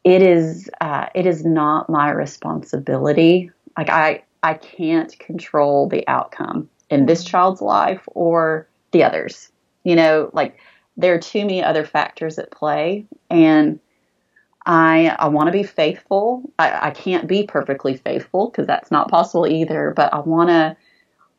it 0.04 0.22
is 0.22 0.68
uh, 0.80 1.06
it 1.14 1.26
is 1.26 1.44
not 1.44 1.88
my 1.88 2.10
responsibility 2.10 3.50
like 3.76 3.88
I 3.88 4.24
I 4.42 4.54
can't 4.54 5.16
control 5.18 5.88
the 5.88 6.06
outcome 6.08 6.68
in 6.90 7.06
this 7.06 7.24
child's 7.24 7.62
life 7.62 8.02
or 8.08 8.68
the 8.90 9.04
others. 9.04 9.50
You 9.84 9.96
know, 9.96 10.30
like 10.32 10.58
there 10.96 11.14
are 11.14 11.18
too 11.18 11.40
many 11.40 11.62
other 11.62 11.84
factors 11.84 12.38
at 12.38 12.50
play 12.50 13.06
and 13.30 13.80
I 14.66 15.14
I 15.18 15.28
want 15.28 15.48
to 15.48 15.52
be 15.52 15.62
faithful. 15.62 16.42
I, 16.58 16.88
I 16.88 16.90
can't 16.90 17.26
be 17.26 17.44
perfectly 17.44 17.96
faithful 17.96 18.50
because 18.50 18.66
that's 18.66 18.90
not 18.90 19.10
possible 19.10 19.46
either, 19.46 19.92
but 19.94 20.12
I 20.12 20.20
want 20.20 20.50
to 20.50 20.76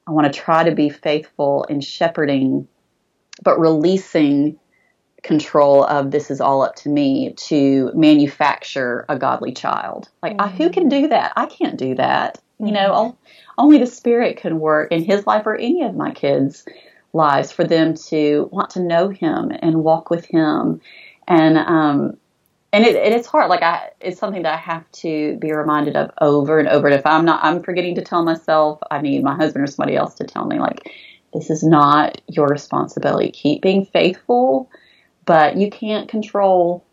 I 0.07 0.11
want 0.11 0.31
to 0.31 0.39
try 0.39 0.63
to 0.63 0.75
be 0.75 0.89
faithful 0.89 1.63
in 1.65 1.81
shepherding 1.81 2.67
but 3.41 3.59
releasing 3.59 4.59
control 5.23 5.85
of 5.85 6.11
this 6.11 6.29
is 6.29 6.41
all 6.41 6.61
up 6.61 6.75
to 6.75 6.89
me 6.89 7.33
to 7.33 7.91
manufacture 7.95 9.05
a 9.09 9.17
godly 9.17 9.53
child. 9.53 10.09
Like, 10.21 10.33
mm-hmm. 10.33 10.41
I, 10.41 10.49
who 10.49 10.69
can 10.69 10.89
do 10.89 11.07
that? 11.07 11.33
I 11.35 11.45
can't 11.45 11.77
do 11.77 11.95
that. 11.95 12.35
Mm-hmm. 12.35 12.67
You 12.67 12.73
know, 12.73 12.91
mm-hmm. 12.91 13.51
only 13.57 13.77
the 13.79 13.87
Spirit 13.87 14.37
can 14.37 14.59
work 14.59 14.91
in 14.91 15.03
his 15.03 15.25
life 15.25 15.43
or 15.45 15.55
any 15.55 15.83
of 15.83 15.95
my 15.95 16.11
kids' 16.11 16.65
lives 17.13 17.51
for 17.51 17.63
them 17.63 17.95
to 18.09 18.49
want 18.51 18.71
to 18.71 18.81
know 18.81 19.09
him 19.09 19.51
and 19.61 19.83
walk 19.83 20.09
with 20.09 20.25
him. 20.25 20.81
And, 21.27 21.57
um, 21.57 22.17
and 22.73 22.85
it, 22.85 22.95
it's 22.95 23.27
hard. 23.27 23.49
Like 23.49 23.61
I, 23.61 23.91
it's 24.01 24.19
something 24.19 24.41
that 24.43 24.53
I 24.53 24.57
have 24.57 24.91
to 25.03 25.37
be 25.37 25.53
reminded 25.53 25.95
of 25.95 26.11
over 26.19 26.59
and 26.59 26.67
over. 26.67 26.87
And 26.87 26.95
if 26.95 27.05
I'm 27.05 27.23
not, 27.23 27.43
I'm 27.43 27.63
forgetting 27.63 27.95
to 27.95 28.01
tell 28.01 28.23
myself, 28.23 28.79
I 28.91 28.99
need 28.99 29.23
my 29.23 29.35
husband 29.35 29.63
or 29.63 29.67
somebody 29.67 29.95
else 29.95 30.15
to 30.15 30.25
tell 30.25 30.45
me, 30.45 30.59
like, 30.59 30.91
this 31.33 31.49
is 31.49 31.63
not 31.63 32.21
your 32.27 32.47
responsibility. 32.47 33.31
Keep 33.31 33.61
being 33.61 33.85
faithful 33.85 34.69
but 35.25 35.57
you 35.57 35.69
can't 35.69 36.09
control 36.09 36.83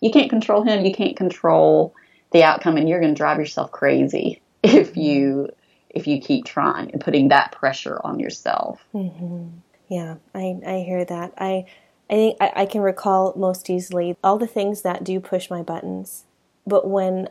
you 0.00 0.10
can't 0.10 0.30
control 0.30 0.62
him 0.62 0.84
you 0.84 0.94
can't 0.94 1.16
control 1.16 1.94
the 2.32 2.42
outcome 2.42 2.76
and 2.76 2.88
you're 2.88 3.00
going 3.00 3.14
to 3.14 3.18
drive 3.18 3.38
yourself 3.38 3.70
crazy 3.70 4.40
if 4.62 4.96
you 4.96 5.48
if 5.90 6.06
you 6.06 6.20
keep 6.20 6.44
trying 6.44 6.90
and 6.90 7.00
putting 7.00 7.28
that 7.28 7.52
pressure 7.52 8.00
on 8.02 8.18
yourself. 8.18 8.84
Mm-hmm. 8.92 9.48
yeah 9.88 10.16
i 10.34 10.56
i 10.66 10.78
hear 10.78 11.04
that. 11.04 11.32
I 11.38 11.66
i 12.10 12.14
think 12.14 12.36
I, 12.40 12.52
I 12.56 12.66
can 12.66 12.80
recall 12.80 13.32
most 13.36 13.70
easily 13.70 14.16
all 14.22 14.38
the 14.38 14.46
things 14.46 14.82
that 14.82 15.04
do 15.04 15.20
push 15.20 15.48
my 15.48 15.62
buttons 15.62 16.24
but 16.66 16.88
when 16.88 17.28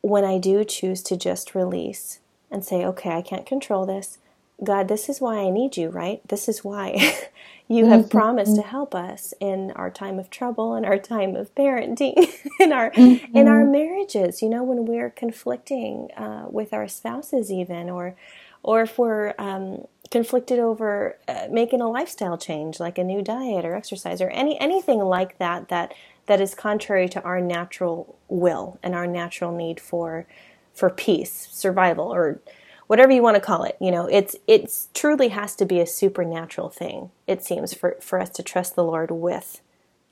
when 0.00 0.24
i 0.24 0.38
do 0.38 0.64
choose 0.64 1.02
to 1.02 1.16
just 1.16 1.54
release 1.54 2.20
and 2.50 2.64
say 2.64 2.84
okay 2.84 3.10
i 3.10 3.22
can't 3.22 3.44
control 3.44 3.84
this 3.84 4.18
God, 4.62 4.88
this 4.88 5.08
is 5.08 5.20
why 5.20 5.38
I 5.38 5.50
need 5.50 5.76
you, 5.76 5.88
right? 5.88 6.20
This 6.26 6.48
is 6.48 6.64
why 6.64 7.16
you 7.68 7.86
have 7.86 8.02
mm-hmm. 8.02 8.18
promised 8.18 8.56
to 8.56 8.62
help 8.62 8.94
us 8.94 9.32
in 9.40 9.70
our 9.72 9.90
time 9.90 10.18
of 10.18 10.30
trouble, 10.30 10.74
in 10.74 10.84
our 10.84 10.98
time 10.98 11.36
of 11.36 11.54
parenting, 11.54 12.28
in 12.60 12.72
our 12.72 12.90
mm-hmm. 12.90 13.36
in 13.36 13.46
our 13.46 13.64
marriages. 13.64 14.42
You 14.42 14.48
know, 14.48 14.64
when 14.64 14.84
we're 14.84 15.10
conflicting 15.10 16.10
uh, 16.16 16.46
with 16.50 16.72
our 16.72 16.88
spouses, 16.88 17.52
even 17.52 17.88
or 17.88 18.16
or 18.64 18.82
if 18.82 18.98
we're 18.98 19.34
um, 19.38 19.86
conflicted 20.10 20.58
over 20.58 21.16
uh, 21.28 21.46
making 21.50 21.80
a 21.80 21.88
lifestyle 21.88 22.36
change, 22.36 22.80
like 22.80 22.98
a 22.98 23.04
new 23.04 23.22
diet 23.22 23.64
or 23.64 23.76
exercise 23.76 24.20
or 24.20 24.30
any 24.30 24.58
anything 24.60 24.98
like 24.98 25.38
that 25.38 25.68
that 25.68 25.94
that 26.26 26.40
is 26.40 26.54
contrary 26.54 27.08
to 27.08 27.22
our 27.22 27.40
natural 27.40 28.18
will 28.28 28.78
and 28.82 28.94
our 28.94 29.06
natural 29.06 29.52
need 29.52 29.78
for 29.78 30.26
for 30.74 30.90
peace, 30.90 31.48
survival, 31.50 32.12
or 32.12 32.40
whatever 32.88 33.12
you 33.12 33.22
want 33.22 33.36
to 33.36 33.40
call 33.40 33.62
it. 33.62 33.76
You 33.80 33.92
know, 33.92 34.06
it's 34.06 34.34
it's 34.48 34.88
truly 34.92 35.28
has 35.28 35.54
to 35.56 35.64
be 35.64 35.78
a 35.78 35.86
supernatural 35.86 36.68
thing. 36.68 37.12
It 37.28 37.44
seems 37.44 37.72
for 37.72 37.96
for 38.00 38.20
us 38.20 38.30
to 38.30 38.42
trust 38.42 38.74
the 38.74 38.82
Lord 38.82 39.12
with 39.12 39.60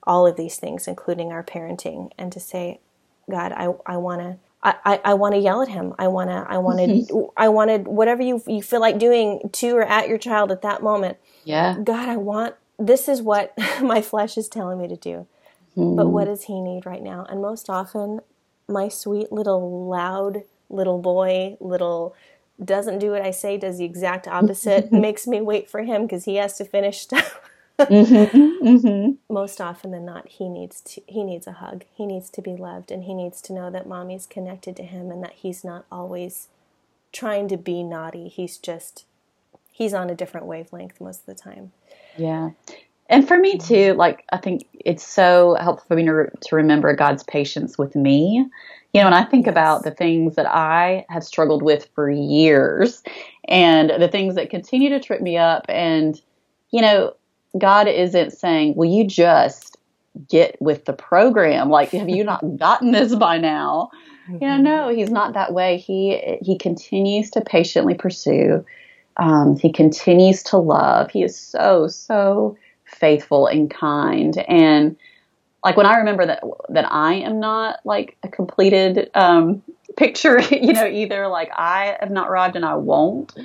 all 0.04 0.26
of 0.26 0.36
these 0.36 0.56
things, 0.56 0.86
including 0.86 1.32
our 1.32 1.42
parenting, 1.42 2.12
and 2.16 2.30
to 2.30 2.38
say, 2.38 2.78
God, 3.28 3.52
I 3.52 3.74
I 3.84 3.96
want 3.96 4.20
to. 4.22 4.36
I, 4.62 5.00
I 5.04 5.14
want 5.14 5.34
to 5.34 5.38
yell 5.40 5.62
at 5.62 5.68
him. 5.68 5.94
I 5.96 6.08
want 6.08 6.28
to, 6.28 6.44
I 6.48 6.58
want 6.58 6.78
to, 6.80 7.30
I 7.36 7.48
wanted 7.50 7.86
whatever 7.86 8.20
you, 8.20 8.42
you 8.48 8.62
feel 8.62 8.80
like 8.80 8.98
doing 8.98 9.48
to 9.52 9.76
or 9.76 9.84
at 9.84 10.08
your 10.08 10.18
child 10.18 10.50
at 10.50 10.62
that 10.62 10.82
moment. 10.82 11.18
Yeah. 11.44 11.76
God, 11.84 12.08
I 12.08 12.16
want, 12.16 12.56
this 12.76 13.08
is 13.08 13.22
what 13.22 13.54
my 13.80 14.02
flesh 14.02 14.36
is 14.36 14.48
telling 14.48 14.78
me 14.78 14.88
to 14.88 14.96
do. 14.96 15.28
Mm. 15.76 15.94
But 15.94 16.08
what 16.08 16.24
does 16.24 16.44
he 16.44 16.60
need 16.60 16.84
right 16.84 17.02
now? 17.02 17.24
And 17.30 17.40
most 17.40 17.70
often, 17.70 18.22
my 18.66 18.88
sweet 18.88 19.30
little 19.30 19.86
loud 19.86 20.42
little 20.68 21.00
boy, 21.00 21.56
little 21.60 22.14
doesn't 22.62 22.98
do 22.98 23.10
what 23.10 23.22
I 23.22 23.30
say, 23.30 23.56
does 23.56 23.78
the 23.78 23.84
exact 23.84 24.26
opposite, 24.26 24.92
makes 24.92 25.26
me 25.26 25.40
wait 25.40 25.68
for 25.68 25.82
him 25.82 26.02
because 26.02 26.24
he 26.24 26.36
has 26.36 26.56
to 26.58 26.64
finish 26.64 27.00
stuff. 27.00 27.40
mm-hmm, 27.78 28.66
mm-hmm. 28.66 29.12
Most 29.32 29.60
often 29.60 29.90
than 29.90 30.06
not, 30.06 30.28
he 30.28 30.48
needs 30.48 30.80
to 30.82 31.02
he 31.06 31.22
needs 31.22 31.46
a 31.46 31.52
hug. 31.52 31.84
He 31.92 32.06
needs 32.06 32.30
to 32.30 32.40
be 32.40 32.56
loved, 32.56 32.90
and 32.90 33.04
he 33.04 33.12
needs 33.12 33.42
to 33.42 33.52
know 33.52 33.70
that 33.70 33.86
mommy's 33.86 34.26
connected 34.26 34.76
to 34.76 34.82
him, 34.82 35.10
and 35.10 35.22
that 35.22 35.34
he's 35.34 35.62
not 35.62 35.84
always 35.92 36.48
trying 37.12 37.48
to 37.48 37.56
be 37.58 37.82
naughty. 37.82 38.28
He's 38.28 38.56
just 38.56 39.04
he's 39.70 39.92
on 39.92 40.08
a 40.08 40.14
different 40.14 40.46
wavelength 40.46 41.00
most 41.00 41.20
of 41.20 41.26
the 41.26 41.34
time. 41.34 41.72
Yeah, 42.16 42.50
and 43.08 43.26
for 43.26 43.38
me 43.38 43.58
too. 43.58 43.94
Like 43.94 44.24
I 44.32 44.36
think 44.36 44.66
it's 44.72 45.06
so 45.06 45.56
helpful 45.60 45.86
for 45.88 45.96
me 45.96 46.04
to, 46.04 46.12
re- 46.12 46.30
to 46.40 46.56
remember 46.56 46.94
God's 46.94 47.22
patience 47.24 47.78
with 47.78 47.94
me 47.94 48.48
you 48.96 49.02
know, 49.02 49.08
and 49.08 49.14
I 49.14 49.24
think 49.24 49.46
about 49.46 49.84
the 49.84 49.90
things 49.90 50.36
that 50.36 50.46
I 50.46 51.04
have 51.10 51.22
struggled 51.22 51.62
with 51.62 51.86
for 51.94 52.08
years 52.08 53.02
and 53.46 53.90
the 53.90 54.08
things 54.08 54.36
that 54.36 54.48
continue 54.48 54.88
to 54.88 54.98
trip 55.00 55.20
me 55.20 55.36
up. 55.36 55.66
And, 55.68 56.18
you 56.70 56.80
know, 56.80 57.12
God 57.58 57.88
isn't 57.88 58.32
saying, 58.32 58.74
will 58.74 58.88
you 58.88 59.06
just 59.06 59.76
get 60.30 60.56
with 60.62 60.86
the 60.86 60.94
program? 60.94 61.68
Like, 61.68 61.90
have 61.90 62.08
you 62.08 62.24
not 62.24 62.56
gotten 62.56 62.92
this 62.92 63.14
by 63.14 63.36
now? 63.36 63.90
Mm-hmm. 64.30 64.42
You 64.42 64.48
know, 64.48 64.56
no, 64.56 64.88
he's 64.88 65.10
not 65.10 65.34
that 65.34 65.52
way. 65.52 65.76
He, 65.76 66.38
he 66.40 66.56
continues 66.56 67.30
to 67.32 67.42
patiently 67.42 67.92
pursue. 67.94 68.64
Um, 69.18 69.58
he 69.58 69.70
continues 69.70 70.42
to 70.44 70.56
love. 70.56 71.10
He 71.10 71.22
is 71.22 71.38
so, 71.38 71.86
so 71.88 72.56
faithful 72.86 73.46
and 73.46 73.70
kind. 73.70 74.36
And, 74.48 74.96
like 75.66 75.76
when 75.76 75.86
I 75.86 75.96
remember 75.96 76.26
that 76.26 76.44
that 76.68 76.86
I 76.92 77.14
am 77.14 77.40
not 77.40 77.80
like 77.84 78.16
a 78.22 78.28
completed 78.28 79.10
um, 79.14 79.64
picture, 79.96 80.40
you 80.40 80.72
know, 80.72 80.86
either 80.86 81.26
like 81.26 81.50
I 81.52 81.96
have 81.98 82.12
not 82.12 82.28
arrived 82.28 82.54
and 82.54 82.64
I 82.64 82.76
won't 82.76 83.36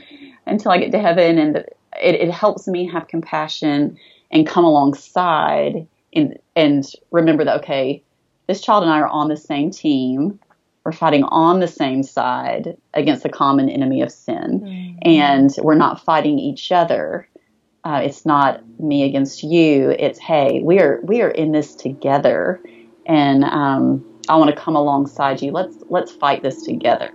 until 0.45 0.71
I 0.71 0.77
get 0.77 0.91
to 0.91 0.99
heaven, 0.99 1.39
and 1.39 1.58
it, 1.58 1.65
it 1.99 2.30
helps 2.30 2.67
me 2.67 2.88
have 2.91 3.08
compassion 3.08 3.97
and 4.30 4.45
come 4.45 4.63
alongside 4.63 5.88
and 6.13 6.38
and 6.56 6.86
remember 7.10 7.43
that 7.43 7.62
okay, 7.62 8.04
this 8.45 8.62
child 8.62 8.84
and 8.84 8.91
I 8.91 8.99
are 8.99 9.08
on 9.08 9.27
the 9.27 9.38
same 9.38 9.71
team. 9.71 10.39
We're 10.84 10.91
fighting 10.91 11.23
on 11.23 11.60
the 11.60 11.67
same 11.67 12.04
side 12.04 12.77
against 12.93 13.23
the 13.23 13.30
common 13.30 13.67
enemy 13.67 14.04
of 14.04 14.12
sin, 14.12 14.62
mm-hmm. 14.62 14.99
and 15.01 15.49
we're 15.58 15.73
not 15.73 16.04
fighting 16.04 16.38
each 16.38 16.71
other 16.71 17.27
uh, 17.83 18.01
it's 18.03 18.25
not 18.25 18.61
me 18.79 19.03
against 19.03 19.43
you. 19.43 19.89
It's 19.91 20.19
hey, 20.19 20.61
we 20.63 20.79
are 20.79 20.99
we 21.03 21.21
are 21.21 21.29
in 21.29 21.51
this 21.51 21.75
together, 21.75 22.61
and 23.05 23.43
um, 23.43 24.05
I 24.29 24.35
want 24.35 24.49
to 24.51 24.55
come 24.55 24.75
alongside 24.75 25.41
you. 25.41 25.51
Let's 25.51 25.75
let's 25.89 26.11
fight 26.11 26.43
this 26.43 26.63
together. 26.63 27.11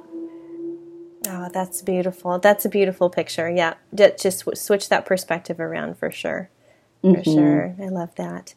Oh, 1.29 1.49
that's 1.53 1.83
beautiful. 1.83 2.39
That's 2.39 2.65
a 2.65 2.69
beautiful 2.69 3.11
picture. 3.11 3.49
Yeah, 3.49 3.75
just 3.95 4.45
switch 4.57 4.89
that 4.89 5.07
perspective 5.07 5.61
around 5.61 5.99
for 5.99 6.11
sure. 6.11 6.51
For 7.03 7.09
mm-hmm. 7.09 7.35
sure, 7.35 7.77
I 7.81 7.89
love 7.89 8.15
that. 8.17 8.55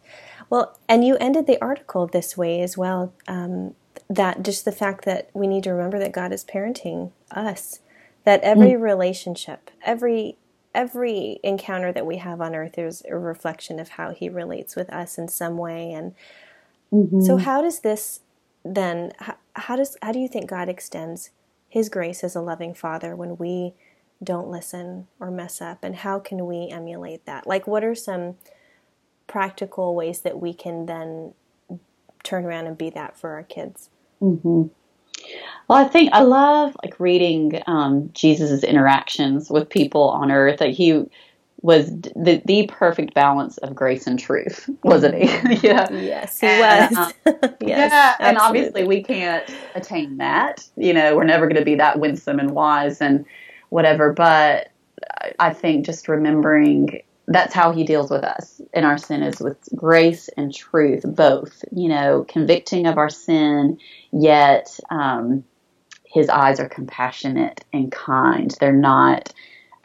Well, 0.49 0.79
and 0.87 1.05
you 1.05 1.15
ended 1.17 1.45
the 1.45 1.61
article 1.61 2.07
this 2.07 2.35
way 2.35 2.61
as 2.61 2.75
well. 2.75 3.13
Um, 3.27 3.75
that 4.09 4.41
just 4.41 4.65
the 4.65 4.71
fact 4.71 5.05
that 5.05 5.29
we 5.33 5.45
need 5.45 5.63
to 5.63 5.71
remember 5.71 5.99
that 5.99 6.11
God 6.11 6.33
is 6.33 6.43
parenting 6.43 7.11
us. 7.29 7.79
That 8.23 8.41
every 8.41 8.71
mm. 8.71 8.81
relationship, 8.81 9.71
every 9.83 10.37
every 10.79 11.41
encounter 11.43 11.91
that 11.91 12.05
we 12.05 12.15
have 12.15 12.39
on 12.39 12.55
earth 12.55 12.77
is 12.77 13.03
a 13.09 13.17
reflection 13.17 13.81
of 13.81 13.89
how 13.89 14.11
he 14.11 14.29
relates 14.29 14.77
with 14.77 14.89
us 14.93 15.17
in 15.17 15.27
some 15.27 15.57
way 15.57 15.91
and 15.91 16.15
mm-hmm. 16.89 17.19
so 17.19 17.35
how 17.35 17.61
does 17.61 17.81
this 17.81 18.21
then 18.63 19.11
how, 19.19 19.35
how, 19.57 19.75
does 19.75 19.97
how 20.01 20.13
do 20.13 20.19
you 20.19 20.29
think 20.29 20.49
god 20.49 20.69
extends 20.69 21.31
his 21.67 21.89
grace 21.89 22.23
as 22.23 22.33
a 22.33 22.39
loving 22.39 22.73
father 22.73 23.13
when 23.13 23.35
we 23.35 23.73
don't 24.23 24.47
listen 24.47 25.05
or 25.19 25.29
mess 25.29 25.59
up 25.59 25.83
and 25.83 25.97
how 25.97 26.17
can 26.17 26.45
we 26.45 26.69
emulate 26.69 27.25
that 27.25 27.45
like 27.45 27.67
what 27.67 27.83
are 27.83 27.93
some 27.93 28.35
practical 29.27 29.93
ways 29.93 30.21
that 30.21 30.39
we 30.39 30.53
can 30.53 30.85
then 30.85 31.33
turn 32.23 32.45
around 32.45 32.67
and 32.67 32.77
be 32.77 32.89
that 32.89 33.19
for 33.19 33.31
our 33.31 33.43
kids 33.43 33.89
mm-hmm. 34.21 34.67
Well, 35.67 35.77
I 35.77 35.87
think 35.87 36.11
I 36.13 36.21
love 36.21 36.75
like 36.83 36.99
reading 36.99 37.61
um, 37.67 38.09
Jesus's 38.13 38.63
interactions 38.63 39.49
with 39.49 39.69
people 39.69 40.09
on 40.09 40.31
earth. 40.31 40.61
Like 40.61 40.73
he 40.73 41.05
was 41.61 41.91
the 42.15 42.41
the 42.45 42.67
perfect 42.67 43.13
balance 43.13 43.57
of 43.59 43.75
grace 43.75 44.07
and 44.07 44.17
truth, 44.17 44.69
wasn't 44.83 45.15
he? 45.15 45.25
yeah. 45.67 45.91
Yes, 45.91 46.39
he 46.39 46.47
and, 46.47 46.95
was. 46.95 47.13
Um, 47.25 47.55
yes, 47.61 47.91
yeah, 47.91 48.15
and 48.19 48.37
obviously 48.37 48.83
we 48.85 49.03
can't 49.03 49.47
attain 49.75 50.17
that. 50.17 50.67
You 50.75 50.93
know, 50.93 51.15
we're 51.15 51.23
never 51.23 51.45
going 51.47 51.59
to 51.59 51.65
be 51.65 51.75
that 51.75 51.99
winsome 51.99 52.39
and 52.39 52.51
wise 52.51 53.01
and 53.01 53.25
whatever. 53.69 54.13
But 54.13 54.71
I 55.39 55.53
think 55.53 55.85
just 55.85 56.07
remembering 56.07 57.01
that's 57.29 57.53
how 57.53 57.71
he 57.71 57.83
deals 57.83 58.09
with 58.09 58.23
us 58.23 58.59
in 58.73 58.83
our 58.83 58.97
sin 58.97 59.21
is 59.21 59.39
with 59.39 59.57
grace 59.75 60.29
and 60.35 60.53
truth, 60.53 61.03
both. 61.05 61.63
You 61.71 61.87
know, 61.87 62.25
convicting 62.27 62.87
of 62.87 62.97
our 62.97 63.09
sin, 63.09 63.77
yet 64.11 64.79
um, 64.89 65.43
his 66.03 66.27
eyes 66.27 66.59
are 66.59 66.67
compassionate 66.67 67.63
and 67.71 67.91
kind. 67.91 68.55
They're 68.59 68.73
not 68.73 69.31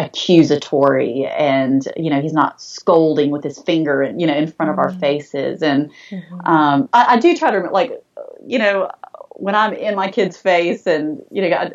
accusatory 0.01 1.25
and 1.25 1.87
you 1.97 2.11
know 2.11 2.21
he's 2.21 2.33
not 2.33 2.61
scolding 2.61 3.31
with 3.31 3.45
his 3.45 3.61
finger 3.61 4.13
you 4.17 4.27
know 4.27 4.35
in 4.35 4.51
front 4.51 4.69
of 4.69 4.77
mm-hmm. 4.77 4.93
our 4.93 4.99
faces 4.99 5.63
and 5.63 5.89
mm-hmm. 6.11 6.41
um, 6.47 6.89
I, 6.93 7.15
I, 7.15 7.21
do 7.21 7.37
try 7.37 7.53
to 7.53 7.71
like 7.71 8.03
you 8.45 8.59
know 8.59 8.91
when 9.31 9.55
i'm 9.55 9.73
in 9.73 9.95
my 9.95 10.11
kid's 10.11 10.37
face 10.37 10.89
and 10.89 11.23
you 11.31 11.43
know 11.43 11.57
I, 11.57 11.71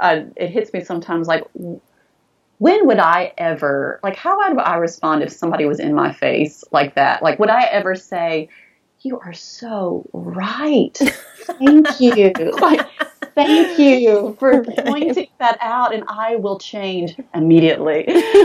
I, 0.00 0.26
it 0.36 0.48
hits 0.48 0.72
me 0.72 0.82
sometimes 0.82 1.28
like 1.28 1.44
when 2.60 2.86
would 2.88 2.98
I 2.98 3.32
ever, 3.38 4.00
like, 4.02 4.16
how 4.16 4.36
would 4.36 4.58
I 4.58 4.76
respond 4.76 5.22
if 5.22 5.32
somebody 5.32 5.64
was 5.64 5.80
in 5.80 5.94
my 5.94 6.12
face 6.12 6.62
like 6.70 6.96
that? 6.96 7.22
Like, 7.22 7.38
would 7.38 7.48
I 7.48 7.64
ever 7.64 7.94
say, 7.94 8.50
you 9.00 9.18
are 9.18 9.32
so 9.32 10.06
right. 10.12 10.94
Thank 11.46 12.00
you. 12.00 12.32
like, 12.60 12.86
thank 13.34 13.78
you 13.78 14.36
for 14.38 14.62
pointing 14.62 15.28
that 15.38 15.56
out, 15.62 15.94
and 15.94 16.04
I 16.06 16.36
will 16.36 16.58
change 16.58 17.16
immediately. 17.34 18.04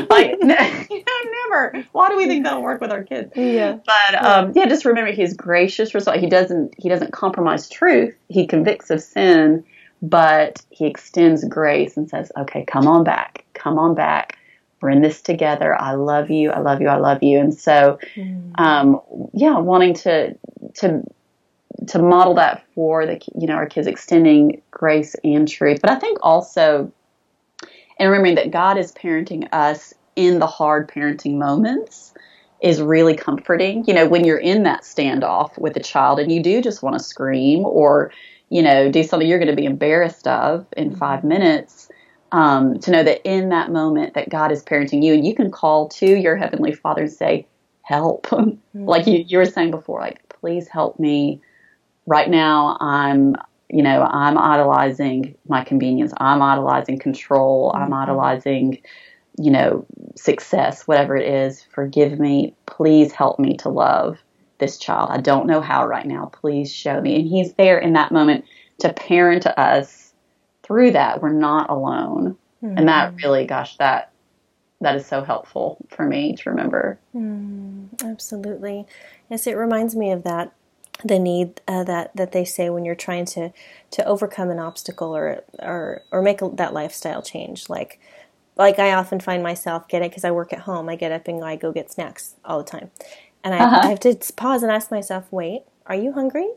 like, 0.09 0.31
you 0.39 0.47
know, 0.47 1.19
never. 1.49 1.83
Why 1.91 2.07
do 2.07 2.15
we 2.15 2.25
think 2.27 2.45
that'll 2.45 2.63
work 2.63 2.79
with 2.79 2.93
our 2.93 3.03
kids? 3.03 3.33
Yeah. 3.35 3.79
But 3.85 4.23
um, 4.23 4.53
yeah, 4.55 4.65
just 4.67 4.85
remember 4.85 5.11
he's 5.11 5.33
gracious. 5.33 5.93
Result. 5.93 6.19
He 6.19 6.29
doesn't. 6.29 6.73
He 6.77 6.87
doesn't 6.87 7.11
compromise 7.11 7.67
truth. 7.67 8.15
He 8.29 8.47
convicts 8.47 8.89
of 8.91 9.01
sin, 9.01 9.65
but 10.09 10.63
he 10.69 10.85
extends 10.85 11.43
grace 11.45 11.97
and 11.97 12.09
says, 12.09 12.31
"Okay, 12.37 12.65
come 12.65 12.87
on 12.87 13.03
back 13.03 13.45
come 13.65 13.79
on 13.79 13.95
back. 13.95 14.37
We're 14.79 14.91
in 14.91 15.01
this 15.01 15.21
together. 15.21 15.79
I 15.81 15.93
love 15.93 16.29
you. 16.29 16.51
I 16.51 16.59
love 16.59 16.81
you. 16.81 16.87
I 16.87 16.97
love 16.97 17.23
you. 17.23 17.39
And 17.39 17.53
so, 17.53 17.97
mm. 18.15 18.59
um, 18.59 19.01
yeah, 19.33 19.57
wanting 19.57 19.95
to 19.95 20.37
to 20.75 21.03
to 21.87 21.99
model 21.99 22.35
that 22.35 22.63
for 22.75 23.05
the 23.05 23.19
you 23.33 23.47
know 23.47 23.55
our 23.55 23.65
kids, 23.65 23.87
extending 23.87 24.61
grace 24.69 25.15
and 25.23 25.47
truth. 25.47 25.79
But 25.81 25.89
I 25.89 25.95
think 25.95 26.19
also, 26.21 26.91
and 27.97 28.09
remembering 28.11 28.35
that 28.35 28.51
God 28.51 28.77
is 28.77 28.91
parenting 28.91 29.47
us 29.51 29.93
in 30.15 30.37
the 30.37 30.47
hard 30.47 30.87
parenting 30.87 31.37
moments 31.37 32.13
is 32.61 32.81
really 32.81 33.15
comforting. 33.15 33.85
You 33.87 33.93
know, 33.93 34.07
when 34.07 34.23
you're 34.23 34.37
in 34.37 34.63
that 34.63 34.83
standoff 34.83 35.57
with 35.57 35.75
a 35.77 35.81
child 35.81 36.19
and 36.19 36.31
you 36.31 36.43
do 36.43 36.61
just 36.61 36.83
want 36.83 36.97
to 36.97 37.03
scream 37.03 37.65
or, 37.65 38.11
you 38.49 38.61
know, 38.61 38.89
do 38.91 39.03
something 39.03 39.27
you're 39.27 39.39
going 39.39 39.49
to 39.49 39.55
be 39.55 39.65
embarrassed 39.65 40.27
of 40.27 40.65
in 40.77 40.95
five 40.95 41.23
minutes, 41.23 41.89
Um, 42.31 42.79
to 42.79 42.91
know 42.91 43.03
that 43.03 43.21
in 43.23 43.49
that 43.49 43.71
moment 43.71 44.15
that 44.15 44.29
God 44.29 44.51
is 44.51 44.63
parenting 44.63 45.03
you, 45.03 45.13
and 45.13 45.25
you 45.25 45.35
can 45.35 45.51
call 45.51 45.87
to 45.89 46.05
your 46.07 46.35
heavenly 46.35 46.73
Father 46.73 47.03
and 47.03 47.11
say, 47.11 47.47
"Help!" 47.81 48.27
Mm-hmm. 48.75 48.85
like 48.85 49.07
you, 49.07 49.23
you 49.27 49.37
were 49.37 49.45
saying 49.45 49.71
before, 49.71 50.01
like, 50.01 50.27
"Please 50.29 50.67
help 50.67 50.99
me." 50.99 51.41
Right 52.07 52.29
now, 52.29 52.77
I'm, 52.81 53.35
you 53.69 53.81
know, 53.81 54.01
I'm 54.03 54.37
idolizing 54.37 55.35
my 55.47 55.63
convenience. 55.63 56.13
I'm 56.17 56.41
idolizing 56.41 56.99
control. 56.99 57.71
Mm-hmm. 57.71 57.83
I'm 57.83 57.93
idolizing, 57.93 58.81
you 59.39 59.51
know, 59.51 59.85
success, 60.15 60.87
whatever 60.87 61.15
it 61.15 61.27
is. 61.27 61.63
Forgive 61.63 62.19
me. 62.19 62.53
Please 62.67 63.11
help 63.11 63.39
me 63.39 63.57
to 63.57 63.69
love 63.69 64.19
this 64.57 64.77
child. 64.77 65.09
I 65.11 65.17
don't 65.17 65.47
know 65.47 65.61
how 65.61 65.85
right 65.85 66.05
now. 66.05 66.27
Please 66.27 66.73
show 66.73 67.01
me. 67.01 67.15
And 67.15 67.27
He's 67.27 67.53
there 67.53 67.77
in 67.77 67.93
that 67.93 68.11
moment 68.11 68.45
to 68.79 68.93
parent 68.93 69.45
us 69.45 70.13
through 70.63 70.91
that. 70.91 71.21
We're 71.21 71.33
not 71.33 71.69
alone. 71.69 72.37
Mm-hmm. 72.63 72.77
And 72.77 72.87
that 72.87 73.15
really, 73.15 73.45
gosh, 73.45 73.77
that 73.77 74.11
that 74.81 74.95
is 74.95 75.05
so 75.05 75.23
helpful 75.23 75.77
for 75.89 76.05
me 76.05 76.35
to 76.35 76.49
remember. 76.49 76.99
Mm, 77.15 77.87
absolutely. 78.03 78.85
Yes, 79.29 79.47
it 79.47 79.53
reminds 79.53 79.95
me 79.95 80.11
of 80.11 80.23
that 80.23 80.53
the 81.03 81.19
need 81.19 81.61
uh, 81.67 81.83
that 81.83 82.15
that 82.15 82.31
they 82.31 82.45
say 82.45 82.69
when 82.69 82.85
you're 82.85 82.95
trying 82.95 83.25
to 83.25 83.51
to 83.91 84.05
overcome 84.05 84.49
an 84.49 84.59
obstacle 84.59 85.15
or 85.15 85.43
or 85.59 86.03
or 86.11 86.21
make 86.21 86.41
a, 86.41 86.49
that 86.53 86.73
lifestyle 86.73 87.21
change 87.21 87.67
like 87.69 87.99
like 88.55 88.79
I 88.79 88.93
often 88.93 89.19
find 89.19 89.43
myself 89.43 89.89
getting 89.89 90.07
because 90.09 90.23
I 90.23 90.31
work 90.31 90.53
at 90.53 90.59
home 90.59 90.87
I 90.87 90.95
get 90.95 91.11
up 91.11 91.27
and 91.27 91.43
I 91.43 91.57
go 91.57 91.73
get 91.73 91.91
snacks 91.91 92.35
all 92.45 92.59
the 92.59 92.69
time 92.69 92.91
and 93.45 93.53
I, 93.53 93.59
uh-huh. 93.59 93.79
I 93.83 93.87
have 93.87 93.99
to 94.01 94.33
pause 94.35 94.63
and 94.63 94.71
ask 94.71 94.91
myself 94.91 95.31
wait 95.31 95.63
are 95.85 95.95
you 95.95 96.11
hungry 96.11 96.49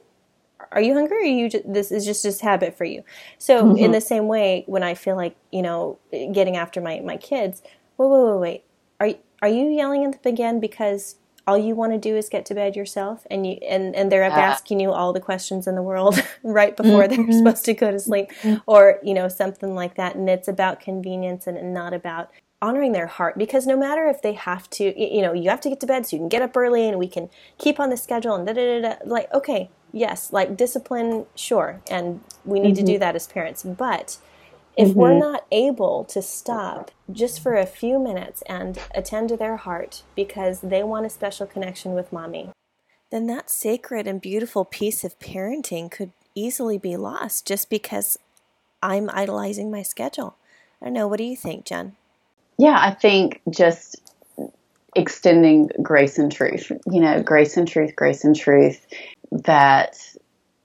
are 0.72 0.80
you 0.80 0.94
hungry 0.94 1.18
or 1.18 1.24
you 1.24 1.48
just, 1.48 1.72
this 1.72 1.92
is 1.92 2.04
just 2.04 2.24
this 2.24 2.40
habit 2.40 2.76
for 2.76 2.84
you 2.84 3.04
so 3.38 3.62
mm-hmm. 3.62 3.84
in 3.84 3.92
the 3.92 4.00
same 4.00 4.26
way 4.26 4.64
when 4.66 4.82
i 4.82 4.94
feel 4.94 5.14
like 5.14 5.36
you 5.52 5.62
know 5.62 5.98
getting 6.32 6.56
after 6.56 6.80
my 6.80 7.00
my 7.00 7.16
kids 7.16 7.62
wait 7.96 8.08
wait 8.08 8.24
wait 8.24 8.40
wait 8.40 8.64
are 8.98 9.20
are 9.42 9.48
you 9.48 9.66
yelling 9.66 10.04
at 10.04 10.22
them 10.22 10.32
again 10.32 10.58
because 10.58 11.16
all 11.46 11.56
you 11.56 11.74
want 11.74 11.92
to 11.92 11.98
do 11.98 12.14
is 12.14 12.28
get 12.28 12.44
to 12.44 12.54
bed 12.54 12.76
yourself 12.76 13.26
and 13.30 13.46
you 13.46 13.54
and 13.66 13.96
and 13.96 14.12
they're 14.12 14.24
up 14.24 14.34
uh, 14.34 14.40
asking 14.40 14.80
you 14.80 14.92
all 14.92 15.14
the 15.14 15.20
questions 15.20 15.66
in 15.66 15.74
the 15.74 15.82
world 15.82 16.22
right 16.42 16.76
before 16.76 17.04
mm-hmm. 17.04 17.24
they're 17.24 17.38
supposed 17.38 17.64
to 17.64 17.72
go 17.72 17.90
to 17.90 17.98
sleep 17.98 18.30
mm-hmm. 18.42 18.58
or 18.66 18.98
you 19.02 19.14
know 19.14 19.28
something 19.28 19.74
like 19.74 19.94
that 19.94 20.14
and 20.14 20.28
it's 20.28 20.48
about 20.48 20.80
convenience 20.80 21.46
and 21.46 21.72
not 21.72 21.94
about 21.94 22.30
honoring 22.60 22.92
their 22.92 23.06
heart 23.06 23.38
because 23.38 23.66
no 23.66 23.76
matter 23.76 24.08
if 24.08 24.20
they 24.20 24.32
have 24.32 24.68
to 24.68 24.92
you 25.00 25.22
know 25.22 25.32
you 25.32 25.48
have 25.48 25.60
to 25.60 25.68
get 25.68 25.78
to 25.78 25.86
bed 25.86 26.04
so 26.04 26.16
you 26.16 26.20
can 26.20 26.28
get 26.28 26.42
up 26.42 26.56
early 26.56 26.88
and 26.88 26.98
we 26.98 27.06
can 27.06 27.30
keep 27.56 27.78
on 27.78 27.88
the 27.88 27.96
schedule 27.96 28.34
and 28.34 28.46
da 28.46 28.52
da 28.52 28.80
da, 28.80 28.88
da 28.88 28.96
like 29.04 29.32
okay 29.32 29.70
yes, 29.92 30.32
like 30.32 30.56
discipline, 30.56 31.26
sure, 31.34 31.80
and 31.90 32.20
we 32.44 32.60
need 32.60 32.74
mm-hmm. 32.74 32.80
to 32.80 32.82
do 32.82 32.92
mm-hmm. 32.92 33.00
that 33.00 33.16
as 33.16 33.26
parents. 33.26 33.62
But 33.62 34.18
if 34.76 34.90
mm-hmm. 34.90 34.98
we're 34.98 35.18
not 35.18 35.46
able 35.50 36.04
to 36.04 36.22
stop 36.22 36.90
just 37.10 37.40
for 37.40 37.56
a 37.56 37.66
few 37.66 37.98
minutes 37.98 38.42
and 38.48 38.78
attend 38.94 39.28
to 39.30 39.36
their 39.36 39.56
heart 39.56 40.02
because 40.14 40.60
they 40.60 40.82
want 40.82 41.06
a 41.06 41.10
special 41.10 41.46
connection 41.46 41.94
with 41.94 42.12
mommy, 42.12 42.50
then 43.10 43.26
that 43.26 43.50
sacred 43.50 44.06
and 44.06 44.20
beautiful 44.20 44.64
piece 44.64 45.02
of 45.02 45.18
parenting 45.18 45.90
could 45.90 46.12
easily 46.34 46.78
be 46.78 46.96
lost 46.96 47.46
just 47.46 47.70
because 47.70 48.18
I'm 48.82 49.10
idolizing 49.10 49.70
my 49.70 49.82
schedule. 49.82 50.36
I 50.80 50.86
don't 50.86 50.94
know. 50.94 51.08
What 51.08 51.18
do 51.18 51.24
you 51.24 51.36
think, 51.36 51.64
Jen? 51.64 51.96
Yeah, 52.58 52.76
I 52.78 52.92
think 52.92 53.40
just 53.50 53.96
extending 54.96 55.70
grace 55.82 56.18
and 56.18 56.30
truth. 56.30 56.70
You 56.90 57.00
know, 57.00 57.22
grace 57.22 57.56
and 57.56 57.68
truth, 57.68 57.94
grace 57.96 58.24
and 58.24 58.36
truth 58.36 58.86
that 59.30 59.96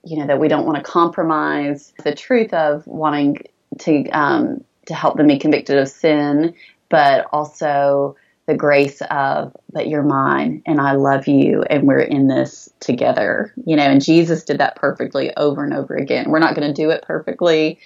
you 0.04 0.18
know 0.18 0.26
that 0.26 0.40
we 0.40 0.48
don't 0.48 0.66
want 0.66 0.76
to 0.78 0.82
compromise 0.82 1.92
the 2.02 2.14
truth 2.14 2.52
of 2.52 2.86
wanting 2.86 3.38
to 3.80 4.08
um, 4.10 4.64
to 4.86 4.94
help 4.94 5.16
them 5.16 5.28
be 5.28 5.38
convicted 5.38 5.78
of 5.78 5.88
sin, 5.88 6.54
but 6.90 7.26
also 7.32 8.16
the 8.46 8.54
grace 8.56 9.00
of 9.10 9.56
that 9.72 9.88
you're 9.88 10.02
mine 10.02 10.62
and 10.66 10.78
I 10.80 10.92
love 10.92 11.26
you 11.26 11.62
and 11.62 11.88
we're 11.88 12.00
in 12.00 12.28
this 12.28 12.68
together. 12.80 13.54
You 13.64 13.76
know, 13.76 13.84
and 13.84 14.04
Jesus 14.04 14.44
did 14.44 14.58
that 14.58 14.76
perfectly 14.76 15.34
over 15.36 15.64
and 15.64 15.72
over 15.72 15.94
again. 15.96 16.28
We're 16.30 16.40
not 16.40 16.54
going 16.54 16.68
to 16.68 16.74
do 16.82 16.90
it 16.90 17.02
perfectly, 17.02 17.78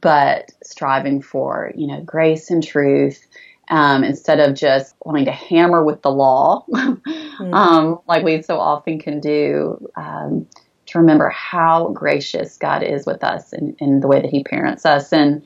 but 0.00 0.52
striving 0.62 1.22
for 1.22 1.72
you 1.74 1.88
know 1.88 2.00
grace 2.02 2.50
and 2.50 2.62
truth 2.62 3.26
um, 3.70 4.02
instead 4.02 4.40
of 4.40 4.54
just 4.54 4.94
wanting 5.04 5.26
to 5.26 5.32
hammer 5.32 5.84
with 5.84 6.02
the 6.02 6.10
law, 6.10 6.64
mm-hmm. 6.70 7.54
um, 7.54 8.00
like 8.06 8.24
we 8.24 8.42
so 8.42 8.58
often 8.58 8.98
can 8.98 9.20
do, 9.20 9.88
um, 9.96 10.46
to 10.86 10.98
remember 10.98 11.28
how 11.28 11.90
gracious 11.90 12.56
God 12.56 12.82
is 12.82 13.04
with 13.04 13.22
us 13.22 13.52
and, 13.52 13.76
in 13.78 14.00
the 14.00 14.08
way 14.08 14.22
that 14.22 14.30
He 14.30 14.42
parents 14.42 14.86
us, 14.86 15.12
and 15.12 15.42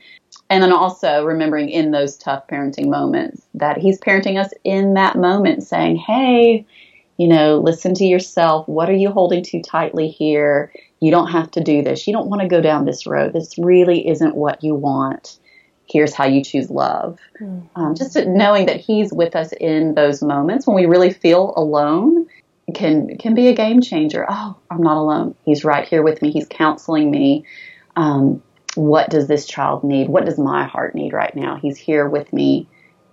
and 0.49 0.63
then 0.63 0.71
also 0.71 1.25
remembering 1.25 1.69
in 1.69 1.91
those 1.91 2.17
tough 2.17 2.47
parenting 2.47 2.87
moments 2.87 3.41
that 3.53 3.77
He's 3.77 3.99
parenting 3.99 4.39
us 4.39 4.51
in 4.63 4.93
that 4.93 5.17
moment, 5.17 5.63
saying, 5.63 5.97
"Hey, 5.97 6.65
you 7.17 7.27
know, 7.27 7.59
listen 7.59 7.93
to 7.95 8.05
yourself. 8.05 8.67
What 8.69 8.89
are 8.89 8.95
you 8.95 9.11
holding 9.11 9.43
too 9.43 9.61
tightly 9.61 10.07
here? 10.07 10.71
You 11.01 11.11
don't 11.11 11.31
have 11.31 11.51
to 11.51 11.61
do 11.61 11.81
this. 11.81 12.07
You 12.07 12.13
don't 12.13 12.29
want 12.29 12.41
to 12.41 12.47
go 12.47 12.61
down 12.61 12.85
this 12.85 13.05
road. 13.05 13.33
This 13.33 13.57
really 13.57 14.07
isn't 14.07 14.35
what 14.35 14.63
you 14.63 14.75
want." 14.75 15.39
Here's 15.93 16.13
how 16.13 16.25
you 16.25 16.43
choose 16.43 16.69
love. 16.69 17.19
Mm-hmm. 17.39 17.79
Um, 17.79 17.95
just 17.95 18.17
knowing 18.25 18.65
that 18.65 18.81
He's 18.81 19.13
with 19.13 19.35
us 19.35 19.53
in 19.53 19.93
those 19.93 20.21
moments 20.21 20.65
when 20.67 20.75
we 20.75 20.87
really 20.87 21.13
feel 21.13 21.53
alone 21.55 22.27
can 22.73 23.17
can 23.17 23.35
be 23.35 23.47
a 23.47 23.53
game 23.53 23.81
changer. 23.81 24.25
Oh, 24.27 24.57
I'm 24.71 24.81
not 24.81 24.97
alone. 24.97 25.35
He's 25.45 25.63
right 25.63 25.87
here 25.87 26.01
with 26.01 26.21
me. 26.21 26.31
He's 26.31 26.47
counseling 26.49 27.11
me. 27.11 27.45
Um, 27.95 28.41
what 28.75 29.09
does 29.09 29.27
this 29.27 29.45
child 29.45 29.83
need? 29.83 30.09
What 30.09 30.25
does 30.25 30.39
my 30.39 30.65
heart 30.65 30.95
need 30.95 31.13
right 31.13 31.35
now? 31.35 31.57
He's 31.57 31.77
here 31.77 32.09
with 32.09 32.33
me 32.33 32.67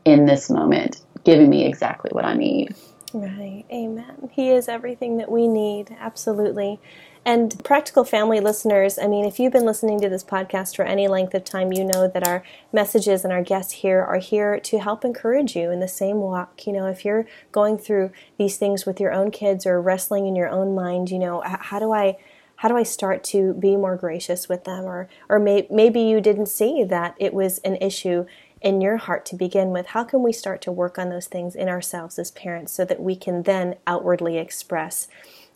in 0.06 0.24
this 0.24 0.48
moment, 0.48 1.02
giving 1.24 1.50
me 1.50 1.66
exactly 1.66 2.10
what 2.12 2.24
I 2.24 2.34
need. 2.34 2.74
Right. 3.12 3.64
Amen. 3.70 4.30
He 4.32 4.50
is 4.50 4.68
everything 4.68 5.18
that 5.18 5.30
we 5.30 5.48
need. 5.48 5.94
Absolutely. 5.98 6.80
And 7.24 7.62
practical 7.64 8.04
family 8.04 8.40
listeners, 8.40 8.98
I 8.98 9.06
mean, 9.06 9.26
if 9.26 9.38
you've 9.38 9.52
been 9.52 9.66
listening 9.66 10.00
to 10.00 10.08
this 10.08 10.24
podcast 10.24 10.74
for 10.74 10.86
any 10.86 11.06
length 11.06 11.34
of 11.34 11.44
time, 11.44 11.70
you 11.70 11.84
know 11.84 12.08
that 12.08 12.26
our 12.26 12.42
messages 12.72 13.24
and 13.24 13.32
our 13.32 13.42
guests 13.42 13.72
here 13.74 14.00
are 14.00 14.18
here 14.18 14.58
to 14.60 14.78
help 14.78 15.04
encourage 15.04 15.54
you 15.54 15.70
in 15.70 15.80
the 15.80 15.88
same 15.88 16.16
walk. 16.16 16.66
You 16.66 16.72
know, 16.72 16.86
if 16.86 17.04
you're 17.04 17.26
going 17.52 17.76
through 17.76 18.10
these 18.38 18.56
things 18.56 18.86
with 18.86 18.98
your 18.98 19.12
own 19.12 19.30
kids 19.30 19.66
or 19.66 19.82
wrestling 19.82 20.26
in 20.26 20.34
your 20.34 20.48
own 20.48 20.74
mind, 20.74 21.10
you 21.10 21.18
know, 21.18 21.42
how 21.44 21.78
do 21.78 21.92
I 21.92 22.16
how 22.56 22.68
do 22.68 22.76
I 22.76 22.82
start 22.82 23.24
to 23.24 23.54
be 23.54 23.76
more 23.76 23.96
gracious 23.96 24.48
with 24.48 24.64
them 24.64 24.84
or 24.84 25.08
or 25.28 25.38
may, 25.38 25.66
maybe 25.70 26.00
you 26.00 26.22
didn't 26.22 26.46
see 26.46 26.84
that 26.84 27.14
it 27.18 27.34
was 27.34 27.58
an 27.58 27.76
issue 27.76 28.24
in 28.60 28.80
your 28.80 28.98
heart 28.98 29.24
to 29.26 29.36
begin 29.36 29.70
with. 29.70 29.86
How 29.86 30.04
can 30.04 30.22
we 30.22 30.32
start 30.32 30.60
to 30.62 30.72
work 30.72 30.98
on 30.98 31.08
those 31.08 31.26
things 31.26 31.54
in 31.54 31.68
ourselves 31.68 32.18
as 32.18 32.30
parents 32.30 32.72
so 32.72 32.84
that 32.84 33.00
we 33.00 33.16
can 33.16 33.42
then 33.42 33.76
outwardly 33.86 34.36
express 34.36 35.08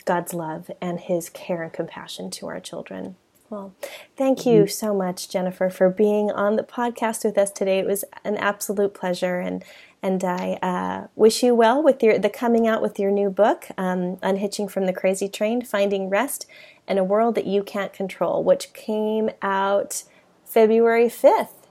God's 0.04 0.34
love 0.34 0.70
and 0.80 1.00
His 1.00 1.30
care 1.30 1.62
and 1.62 1.72
compassion 1.72 2.30
to 2.32 2.46
our 2.48 2.60
children. 2.60 3.16
Well, 3.50 3.74
thank 4.16 4.46
you 4.46 4.62
mm-hmm. 4.62 4.68
so 4.68 4.94
much, 4.94 5.28
Jennifer, 5.28 5.68
for 5.68 5.90
being 5.90 6.30
on 6.30 6.56
the 6.56 6.62
podcast 6.62 7.24
with 7.24 7.36
us 7.36 7.50
today. 7.50 7.78
It 7.78 7.86
was 7.86 8.04
an 8.24 8.36
absolute 8.36 8.94
pleasure, 8.94 9.38
and 9.38 9.62
and 10.02 10.24
I 10.24 10.58
uh, 10.60 11.06
wish 11.14 11.42
you 11.42 11.54
well 11.54 11.82
with 11.82 12.02
your 12.02 12.18
the 12.18 12.30
coming 12.30 12.66
out 12.66 12.82
with 12.82 12.98
your 12.98 13.10
new 13.10 13.30
book, 13.30 13.66
um, 13.76 14.18
"Unhitching 14.22 14.68
from 14.68 14.86
the 14.86 14.92
Crazy 14.92 15.28
Train: 15.28 15.62
Finding 15.62 16.08
Rest 16.08 16.46
in 16.88 16.98
a 16.98 17.04
World 17.04 17.34
That 17.34 17.46
You 17.46 17.62
Can't 17.62 17.92
Control," 17.92 18.42
which 18.42 18.72
came 18.72 19.30
out 19.42 20.04
February 20.44 21.08
fifth. 21.08 21.68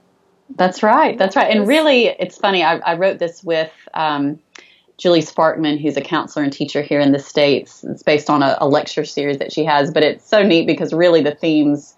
That's 0.56 0.82
right. 0.82 1.18
That's 1.18 1.36
right. 1.36 1.54
And 1.54 1.66
really, 1.66 2.06
it's 2.06 2.38
funny. 2.38 2.62
I, 2.62 2.76
I 2.76 2.94
wrote 2.94 3.18
this 3.18 3.42
with. 3.42 3.72
Um, 3.92 4.38
Julie 4.96 5.22
Sparkman, 5.22 5.80
who's 5.80 5.96
a 5.96 6.00
counselor 6.00 6.44
and 6.44 6.52
teacher 6.52 6.82
here 6.82 7.00
in 7.00 7.12
the 7.12 7.18
States. 7.18 7.84
It's 7.84 8.02
based 8.02 8.30
on 8.30 8.42
a, 8.42 8.56
a, 8.60 8.68
lecture 8.68 9.04
series 9.04 9.38
that 9.38 9.52
she 9.52 9.64
has, 9.64 9.90
but 9.90 10.04
it's 10.04 10.26
so 10.26 10.42
neat 10.42 10.66
because 10.66 10.92
really 10.92 11.22
the 11.22 11.34
themes 11.34 11.94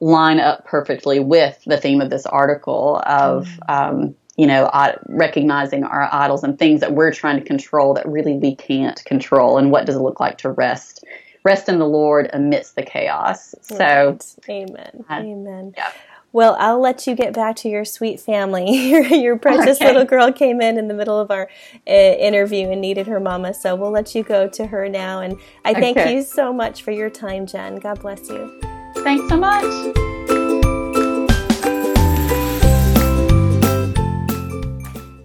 line 0.00 0.40
up 0.40 0.64
perfectly 0.64 1.20
with 1.20 1.62
the 1.66 1.76
theme 1.76 2.00
of 2.00 2.10
this 2.10 2.26
article 2.26 3.00
of, 3.06 3.46
mm-hmm. 3.46 3.70
um, 3.70 4.14
you 4.36 4.46
know, 4.46 4.68
recognizing 5.06 5.84
our 5.84 6.08
idols 6.12 6.42
and 6.42 6.58
things 6.58 6.80
that 6.80 6.92
we're 6.92 7.12
trying 7.12 7.38
to 7.38 7.44
control 7.44 7.94
that 7.94 8.06
really 8.06 8.34
we 8.34 8.56
can't 8.56 9.04
control, 9.04 9.56
and 9.56 9.70
what 9.70 9.86
does 9.86 9.94
it 9.94 10.00
look 10.00 10.18
like 10.18 10.38
to 10.38 10.50
rest, 10.50 11.04
rest 11.44 11.68
in 11.68 11.78
the 11.78 11.86
Lord 11.86 12.28
amidst 12.32 12.74
the 12.74 12.82
chaos. 12.82 13.54
So, 13.62 13.76
right. 13.76 14.34
Amen. 14.48 15.04
Uh, 15.08 15.14
Amen. 15.14 15.74
Yeah. 15.76 15.92
Well, 16.34 16.56
I'll 16.58 16.80
let 16.80 17.06
you 17.06 17.14
get 17.14 17.32
back 17.32 17.54
to 17.58 17.68
your 17.68 17.84
sweet 17.84 18.18
family. 18.18 18.68
your, 18.90 19.04
your 19.04 19.38
precious 19.38 19.78
okay. 19.78 19.86
little 19.86 20.04
girl 20.04 20.32
came 20.32 20.60
in 20.60 20.76
in 20.76 20.88
the 20.88 20.94
middle 20.94 21.18
of 21.18 21.30
our 21.30 21.48
uh, 21.86 21.90
interview 21.90 22.70
and 22.70 22.80
needed 22.80 23.06
her 23.06 23.20
mama, 23.20 23.54
so 23.54 23.76
we'll 23.76 23.92
let 23.92 24.16
you 24.16 24.24
go 24.24 24.48
to 24.48 24.66
her 24.66 24.88
now. 24.88 25.20
And 25.20 25.38
I 25.64 25.74
thank 25.74 25.96
you 25.96 26.22
so 26.22 26.52
much 26.52 26.82
for 26.82 26.90
your 26.90 27.08
time, 27.08 27.46
Jen. 27.46 27.76
God 27.76 28.00
bless 28.00 28.28
you. 28.28 28.60
Thanks 28.96 29.28
so 29.28 29.36
much. 29.36 30.33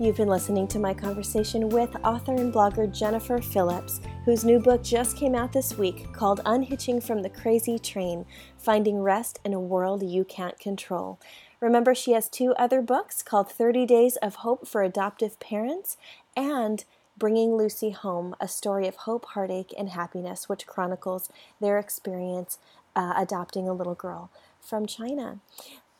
You've 0.10 0.18
been 0.18 0.28
listening 0.28 0.68
to 0.70 0.80
my 0.80 0.92
conversation 0.92 1.70
with 1.70 1.96
author 2.04 2.34
and 2.34 2.52
blogger 2.52 2.92
Jennifer 2.92 3.40
Phillips, 3.44 4.02
whose 4.26 4.44
new 4.44 4.60
book 4.60 4.84
just 4.84 5.16
came 5.16 5.36
out 5.36 5.54
this 5.54 5.78
week 5.78 6.12
called 6.14 6.42
Unhitching 6.48 7.00
from 7.00 7.22
the 7.22 7.30
Crazy 7.30 7.78
Train 7.78 8.26
Finding 8.58 9.04
Rest 9.04 9.40
in 9.46 9.54
a 9.54 9.60
World 9.60 10.02
You 10.02 10.24
Can't 10.24 10.58
Control. 10.58 11.20
Remember, 11.60 11.94
she 11.94 12.14
has 12.14 12.28
two 12.28 12.56
other 12.56 12.82
books 12.82 13.22
called 13.22 13.52
30 13.52 13.86
Days 13.86 14.16
of 14.16 14.38
Hope 14.38 14.68
for 14.68 14.82
Adoptive 14.82 15.40
Parents 15.40 15.96
and 16.36 16.86
Bringing 17.16 17.56
Lucy 17.56 17.92
Home, 17.92 18.36
a 18.42 18.48
story 18.48 18.88
of 18.88 18.96
hope, 18.96 19.26
heartache, 19.26 19.76
and 19.78 19.90
happiness, 19.90 20.50
which 20.50 20.66
chronicles 20.66 21.30
their 21.62 21.78
experience 21.78 22.58
uh, 22.96 23.14
adopting 23.16 23.70
a 23.70 23.74
little 23.74 23.94
girl 23.94 24.32
from 24.60 24.88
China. 24.88 25.38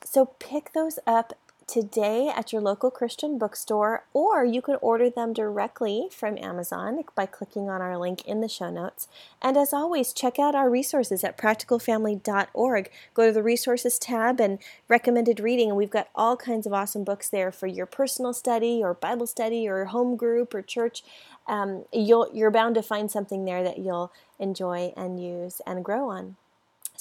So 0.04 0.32
pick 0.40 0.74
those 0.74 0.98
up 1.06 1.34
today 1.70 2.32
at 2.36 2.52
your 2.52 2.62
local 2.62 2.90
Christian 2.90 3.38
bookstore, 3.38 4.04
or 4.12 4.44
you 4.44 4.60
can 4.62 4.78
order 4.82 5.10
them 5.10 5.34
directly 5.34 6.08
from 6.12 6.38
Amazon 6.40 7.04
by 7.16 7.28
clicking 7.28 7.70
on 7.70 7.80
our 7.80 7.96
link 7.96 8.26
in 8.26 8.42
the 8.42 8.50
show 8.50 8.72
notes. 8.72 9.08
And 9.42 9.56
as 9.56 9.72
always, 9.72 10.12
check 10.12 10.40
out 10.40 10.56
our 10.56 10.70
resources 10.70 11.24
at 11.24 11.38
practicalfamily.org. 11.38 12.92
Go 13.14 13.28
to 13.28 13.32
the 13.32 13.44
resources 13.44 14.00
tab 14.00 14.42
and 14.42 14.58
recommended 14.88 15.40
reading, 15.40 15.70
and 15.70 15.78
we've 15.78 15.92
got 15.92 16.10
all 16.16 16.36
kinds 16.36 16.66
of 16.66 16.74
awesome 16.74 17.04
books 17.04 17.30
there 17.30 17.52
for 17.52 17.68
your 17.68 17.86
personal 17.86 18.34
study 18.34 18.82
or 18.84 18.96
Bible 18.96 19.28
study 19.28 19.68
or 19.68 19.86
home 19.86 20.16
group 20.16 20.56
or 20.56 20.64
church. 20.64 21.04
Um, 21.48 21.86
you'll, 21.94 22.30
you're 22.34 22.52
bound 22.52 22.76
to 22.76 22.82
find 22.82 23.12
something 23.12 23.46
there 23.46 23.64
that 23.64 23.78
you'll 23.78 24.12
enjoy 24.40 24.92
and 24.98 25.24
use 25.24 25.62
and 25.68 25.86
grow 25.86 26.10
on. 26.10 26.36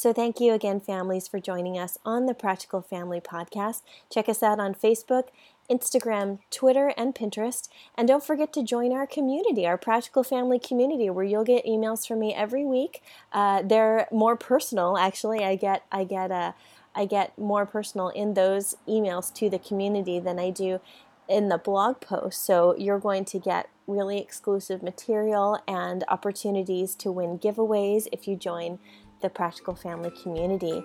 So, 0.01 0.13
thank 0.13 0.39
you 0.39 0.53
again, 0.53 0.79
families, 0.79 1.27
for 1.27 1.41
joining 1.41 1.77
us 1.77 1.99
on 2.05 2.27
the 2.27 2.33
Practical 2.33 2.81
Family 2.81 3.21
Podcast. 3.21 3.83
Check 4.09 4.29
us 4.29 4.45
out 4.45 4.61
on 4.61 4.73
Facebook, 4.73 5.25
Instagram, 5.69 6.39
Twitter, 6.53 6.93
and 6.97 7.17
Pinterest. 7.17 7.69
And 7.97 8.07
don't 8.07 8.23
forget 8.23 8.53
to 8.53 8.63
join 8.63 8.93
our 8.93 9.09
community, 9.09 9.67
our 9.67 9.77
Practical 9.77 10.23
Family 10.23 10.61
community, 10.61 11.11
where 11.11 11.25
you'll 11.25 11.43
get 11.43 11.67
emails 11.67 12.07
from 12.07 12.21
me 12.21 12.33
every 12.33 12.65
week. 12.65 13.03
Uh, 13.33 13.63
they're 13.63 14.07
more 14.13 14.37
personal, 14.37 14.97
actually. 14.97 15.45
I 15.45 15.57
get, 15.57 15.83
I 15.91 16.05
get, 16.05 16.31
uh, 16.31 16.53
I 16.95 17.05
get 17.05 17.37
more 17.37 17.67
personal 17.67 18.11
in 18.11 18.35
those 18.35 18.77
emails 18.87 19.35
to 19.35 19.51
the 19.51 19.59
community 19.59 20.21
than 20.21 20.39
I 20.39 20.51
do 20.51 20.81
in 21.29 21.49
the 21.49 21.59
blog 21.59 22.01
post. 22.01 22.47
So 22.47 22.77
you're 22.79 23.01
going 23.01 23.25
to 23.25 23.41
get 23.41 23.69
really 23.89 24.21
exclusive 24.21 24.81
material 24.81 25.59
and 25.67 26.05
opportunities 26.07 26.95
to 26.95 27.11
win 27.11 27.37
giveaways 27.41 28.07
if 28.13 28.29
you 28.29 28.37
join 28.37 28.79
the 29.21 29.31
Practical 29.31 29.75
Family 29.75 30.11
community 30.23 30.83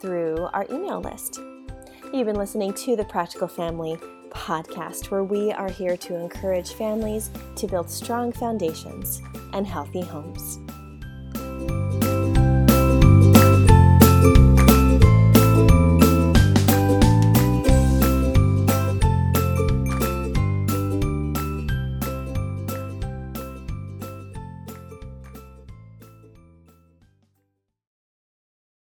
through 0.00 0.48
our 0.52 0.66
email 0.70 1.00
list. 1.00 1.40
You've 2.12 2.26
been 2.26 2.36
listening 2.36 2.72
to 2.74 2.96
the 2.96 3.04
Practical 3.04 3.48
Family 3.48 3.96
podcast, 4.30 5.10
where 5.10 5.24
we 5.24 5.52
are 5.52 5.70
here 5.70 5.96
to 5.96 6.16
encourage 6.16 6.72
families 6.72 7.30
to 7.56 7.66
build 7.66 7.88
strong 7.88 8.32
foundations 8.32 9.22
and 9.52 9.66
healthy 9.66 10.02
homes. 10.02 10.58